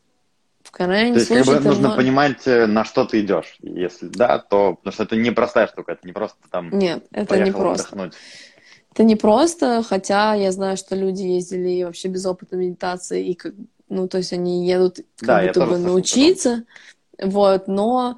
В 0.63 0.71
крайнем 0.71 1.13
То 1.13 1.19
есть, 1.19 1.27
случае 1.27 1.55
как 1.55 1.63
бы 1.63 1.69
нужно 1.69 1.89
мо- 1.89 1.95
понимать, 1.97 2.47
э, 2.47 2.65
на 2.67 2.85
что 2.85 3.05
ты 3.05 3.19
идешь. 3.21 3.57
Если 3.61 4.07
да, 4.07 4.39
то... 4.39 4.75
Потому 4.75 4.93
что 4.93 5.03
это 5.03 5.15
непростая 5.15 5.67
штука, 5.67 5.93
это 5.93 6.07
не 6.07 6.13
просто 6.13 6.37
там 6.49 6.71
Нет, 6.71 7.05
это 7.11 7.39
не 7.39 7.51
просто. 7.51 7.83
отдохнуть. 7.83 8.13
Это 8.93 9.03
не 9.03 9.15
просто, 9.15 9.83
хотя 9.83 10.35
я 10.35 10.51
знаю, 10.51 10.77
что 10.77 10.95
люди 10.95 11.23
ездили 11.23 11.83
вообще 11.83 12.07
без 12.09 12.25
опыта 12.25 12.55
медитации, 12.55 13.25
и 13.25 13.33
как, 13.33 13.53
ну, 13.89 14.07
то 14.07 14.19
есть 14.19 14.33
они 14.33 14.67
едут 14.67 14.97
как 15.17 15.27
Да, 15.27 15.41
будто 15.41 15.61
бы 15.61 15.77
научиться, 15.79 16.63
вот, 17.21 17.67
но, 17.67 18.17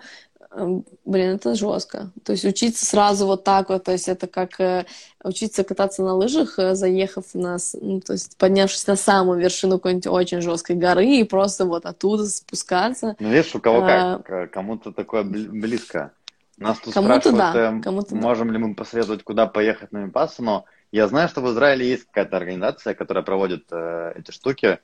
блин, 1.05 1.35
это 1.35 1.55
жестко. 1.55 2.11
То 2.23 2.31
есть 2.31 2.45
учиться 2.45 2.85
сразу 2.85 3.25
вот 3.25 3.43
так 3.43 3.69
вот, 3.69 3.83
то 3.83 3.91
есть 3.91 4.07
это 4.07 4.27
как 4.27 4.59
э, 4.59 4.85
учиться 5.23 5.63
кататься 5.63 6.01
на 6.03 6.15
лыжах, 6.15 6.57
э, 6.57 6.75
заехав 6.75 7.25
на, 7.33 7.57
ну, 7.81 7.99
то 7.99 8.13
есть 8.13 8.37
поднявшись 8.37 8.87
на 8.87 8.95
самую 8.95 9.39
вершину 9.39 9.77
какой-нибудь 9.77 10.07
очень 10.07 10.41
жесткой 10.41 10.77
горы 10.77 11.05
и 11.05 11.23
просто 11.23 11.65
вот 11.65 11.85
оттуда 11.85 12.25
спускаться. 12.25 13.15
Ну, 13.19 13.29
видишь, 13.29 13.53
у 13.55 13.59
кого 13.59 13.83
А. 13.83 14.19
как, 14.19 14.51
кому-то 14.51 14.91
такое 14.91 15.23
бли- 15.23 15.49
близко. 15.49 16.11
Нас 16.57 16.79
тут 16.79 16.93
Кому-то 16.93 17.29
спрашивают, 17.29 17.53
да, 17.53 17.77
э, 17.77 17.81
кому-то 17.81 18.15
да. 18.15 18.21
можем 18.21 18.51
ли 18.51 18.57
мы 18.57 18.75
посоветовать, 18.75 19.23
куда 19.23 19.45
поехать 19.45 19.91
на 19.91 20.05
Випассану. 20.05 20.65
Я 20.91 21.07
знаю, 21.07 21.27
что 21.27 21.41
в 21.41 21.51
Израиле 21.51 21.89
есть 21.89 22.05
какая-то 22.05 22.37
организация, 22.37 22.93
которая 22.93 23.23
проводит 23.25 23.65
э, 23.71 24.13
эти 24.15 24.31
штуки. 24.31 24.79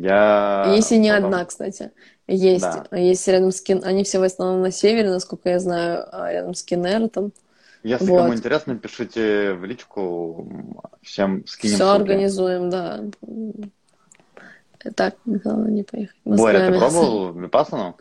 Я 0.00 0.72
Если 0.74 0.96
не 0.96 1.10
потом- 1.10 1.26
одна, 1.26 1.44
кстати. 1.44 1.90
Есть. 2.26 2.62
Да. 2.90 2.96
Есть 2.96 3.26
рядом 3.28 3.50
с 3.52 3.60
Кин... 3.60 3.82
Они 3.84 4.02
все 4.04 4.18
в 4.18 4.22
основном 4.22 4.62
на 4.62 4.70
севере, 4.70 5.10
насколько 5.10 5.50
я 5.50 5.58
знаю, 5.58 6.06
а 6.10 6.32
рядом 6.32 6.54
с 6.54 6.62
Кеннертом. 6.62 7.32
Если 7.82 8.06
Вот. 8.06 8.18
кому 8.22 8.34
интересно, 8.34 8.76
пишите 8.76 9.52
в 9.52 9.64
личку, 9.64 10.48
всем 11.02 11.46
скинем 11.46 11.74
Все 11.74 11.84
ссылки. 11.84 12.00
организуем, 12.00 12.70
да. 12.70 13.00
Так, 14.94 15.16
главное 15.26 15.70
не 15.70 15.82
поехать. 15.82 16.16
Боря, 16.24 16.70
ты 16.70 16.78
пробовал 16.78 17.32
Випассану? 17.32 17.96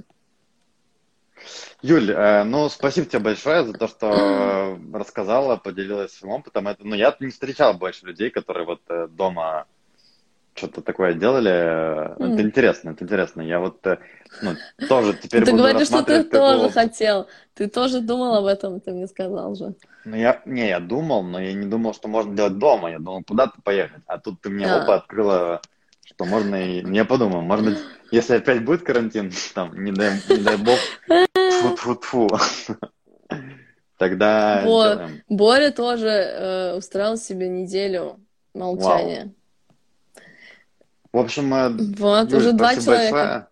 Юль, 1.82 2.12
э, 2.12 2.44
ну, 2.44 2.70
спасибо 2.70 3.08
тебе 3.08 3.20
большое 3.20 3.66
за 3.66 3.74
то, 3.74 3.88
что 3.88 4.78
рассказала, 4.94 5.56
поделилась 5.58 6.12
своим 6.14 6.36
опытом. 6.36 6.68
Это, 6.68 6.86
ну, 6.86 6.96
я 6.96 7.16
не 7.20 7.30
встречал 7.30 7.74
больше 7.74 8.06
людей, 8.06 8.30
которые 8.30 8.66
вот 8.66 8.82
э, 8.90 9.08
дома 9.10 9.66
что-то 10.60 10.82
такое 10.82 11.14
делали. 11.14 11.50
М. 12.22 12.34
Это 12.34 12.42
интересно, 12.42 12.92
это 12.92 13.04
интересно. 13.06 13.42
Я 13.42 13.60
вот, 13.60 13.86
э, 13.88 13.98
ну, 14.42 14.52
тоже 14.88 15.14
теперь 15.14 15.44
Ты 15.46 15.52
буду 15.52 15.64
говоришь, 15.64 15.88
что 15.88 16.04
ты 16.04 16.18
рассматривать 16.18 16.32
тоже 16.32 16.54
такого- 16.68 16.72
хотел. 16.72 17.28
Ты 17.56 17.68
тоже 17.68 18.02
думал 18.02 18.36
об 18.36 18.46
этом, 18.46 18.80
ты 18.80 18.92
мне 18.92 19.08
сказал 19.08 19.56
же. 19.56 19.74
Ну, 20.06 20.16
я, 20.16 20.42
не, 20.46 20.68
я 20.68 20.80
думал, 20.80 21.24
но 21.24 21.42
я 21.42 21.54
не 21.54 21.66
думал, 21.66 21.94
что 21.94 22.08
можно 22.08 22.36
делать 22.36 22.58
дома. 22.58 22.92
Я 22.92 23.00
думал, 23.00 23.24
куда-то 23.28 23.54
поехать. 23.64 24.04
А 24.08 24.18
тут 24.18 24.42
ты 24.42 24.50
мне 24.50 24.66
А. 24.66 24.84
опа 24.84 24.96
открыла, 24.96 25.62
что 26.06 26.26
можно 26.26 26.56
и... 26.56 26.84
Я 26.94 27.06
подумал, 27.06 27.42
может 27.42 27.66
быть, 27.66 27.78
если 28.12 28.36
опять 28.36 28.64
будет 28.66 28.84
карантин, 28.84 29.32
там, 29.56 29.84
не 29.84 29.92
дай, 29.92 30.12
не 30.30 30.44
дай 30.44 30.58
бог, 30.58 30.78
тьфу-тьфу-тьфу, 31.08 32.28
тогда 33.98 34.62
сделаем. 34.62 35.24
Боря 35.30 35.72
тоже 35.72 36.08
э, 36.08 36.76
устроил 36.78 37.18
себе 37.18 37.48
неделю 37.50 38.20
молчания. 38.54 39.34
В 41.12 41.18
общем, 41.18 41.54
э, 41.54 41.70
Вот, 41.98 42.30
Юль, 42.30 42.38
уже 42.40 42.54
два 42.54 42.76
человека. 42.76 43.12
большое. 43.12 43.48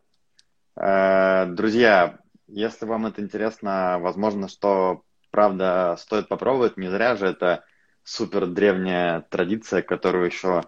Э, 0.75 1.45
Друзья, 1.47 2.19
если 2.47 2.85
вам 2.85 3.07
это 3.07 3.21
интересно, 3.21 3.97
возможно, 3.99 4.47
что 4.47 5.01
правда 5.31 5.95
стоит 5.99 6.27
попробовать. 6.27 6.77
Не 6.77 6.89
зря 6.89 7.15
же 7.15 7.25
это 7.27 7.63
супер 8.03 8.45
древняя 8.45 9.21
традиция, 9.29 9.81
которую 9.81 10.25
еще 10.27 10.63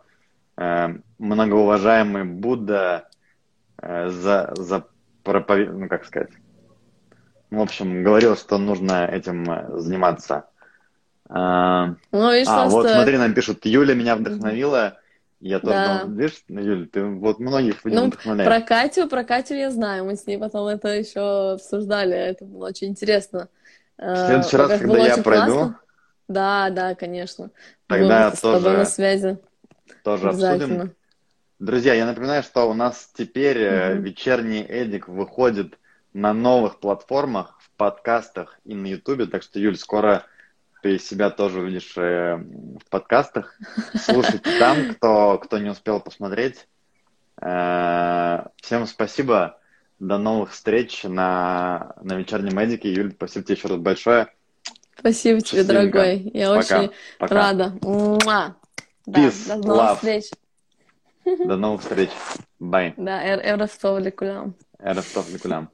э, 0.57 0.87
многоуважаемый 1.19 2.23
Будда 2.23 3.07
за, 3.81 4.51
за 4.57 4.83
пропове- 5.23 5.71
ну 5.71 5.87
как 5.87 6.05
сказать, 6.05 6.31
в 7.49 7.59
общем, 7.61 8.03
говорил, 8.03 8.35
что 8.35 8.57
нужно 8.57 9.05
этим 9.05 9.79
заниматься. 9.79 10.47
Ну, 11.29 11.95
видишь, 12.11 12.47
а, 12.49 12.65
вот 12.65 12.81
просто... 12.81 12.93
смотри, 12.95 13.17
нам 13.17 13.33
пишут, 13.33 13.65
Юля 13.65 13.95
меня 13.95 14.15
вдохновила. 14.17 14.98
Я 15.41 15.59
тоже 15.59 15.73
Да. 15.73 15.99
думал, 16.03 16.17
видишь, 16.17 16.43
Юль, 16.49 16.87
ты 16.89 17.03
вот 17.05 17.39
многих 17.39 17.83
Ну, 17.85 18.07
вдохновляешь. 18.07 18.49
Про 18.49 18.61
Катю, 18.67 19.07
про 19.07 19.23
Катю 19.23 19.53
я 19.55 19.71
знаю. 19.71 20.05
Мы 20.05 20.15
с 20.15 20.27
ней 20.27 20.37
потом 20.37 20.67
это 20.67 20.89
еще 20.89 21.53
обсуждали. 21.53 22.13
Это 22.13 22.43
было 22.45 22.67
очень 22.67 22.87
интересно. 22.89 23.47
В 23.97 24.15
следующий 24.27 24.57
раз, 24.57 24.69
Во-первых, 24.69 24.79
когда 24.79 24.97
я 25.07 25.13
очень 25.13 25.23
пройду, 25.23 25.53
классно. 25.53 25.79
Да, 26.27 26.69
да, 26.71 26.95
конечно. 26.95 27.51
Тогда 27.87 28.25
Будем 28.25 28.37
с 28.37 28.41
тобой 28.41 28.61
тоже- 28.61 28.77
на 28.77 28.85
связи. 28.85 29.37
тоже 30.03 30.29
обсудим. 30.29 30.93
Друзья, 31.59 31.93
я 31.93 32.05
напоминаю, 32.05 32.43
что 32.43 32.69
у 32.69 32.73
нас 32.73 33.09
теперь 33.13 33.57
э, 33.57 33.93
Мгм. 33.95 34.03
вечерний 34.03 34.61
Эдик 34.61 35.07
выходит 35.09 35.77
на 36.13 36.33
новых 36.33 36.79
платформах, 36.79 37.57
в 37.61 37.69
подкастах 37.77 38.59
и 38.65 38.73
на 38.75 38.87
Ютубе, 38.87 39.25
так 39.25 39.43
что, 39.43 39.59
Юль, 39.59 39.77
скоро 39.77 40.23
ты 40.81 40.99
себя 40.99 41.29
тоже 41.29 41.59
увидишь 41.61 41.93
э, 41.97 42.35
в 42.37 42.89
подкастах. 42.89 43.57
Слушайте 43.95 44.49
там, 44.59 44.93
кто, 44.95 45.37
кто 45.39 45.57
не 45.57 45.69
успел 45.69 45.99
посмотреть. 45.99 46.67
Э, 47.41 48.45
Всем 48.57 48.85
спасибо. 48.87 49.57
До 49.99 50.17
новых 50.17 50.51
встреч 50.51 51.03
на, 51.03 51.93
на 52.01 52.13
вечернем 52.15 52.57
Эдике. 52.63 52.93
Юль, 52.93 53.11
спасибо 53.11 53.45
тебе 53.45 53.55
еще 53.55 53.67
раз 53.67 53.77
большое. 53.79 54.27
Спасибо 54.97 55.41
тебе, 55.41 55.59
Счастливенько. 55.61 55.73
дорогой. 55.97 56.31
Я 56.33 56.55
Пока. 56.55 56.79
очень 56.79 56.91
Пока. 57.17 57.35
рада. 57.35 57.73
Муа. 57.81 58.55
Да, 59.05 59.19
Peace, 59.21 59.47
до 59.47 59.55
новых 59.67 59.81
love. 59.81 59.95
встреч. 59.95 60.25
До 61.25 61.57
новых 61.57 61.81
встреч. 61.81 62.09
Бай. 62.59 62.93
Да, 62.97 63.21
эр- 63.23 63.41
эров 63.43 63.77
тов 63.77 63.99
лекулям. 63.99 64.55
Эров 64.79 65.05
тов 65.13 65.29
лекулям. 65.33 65.69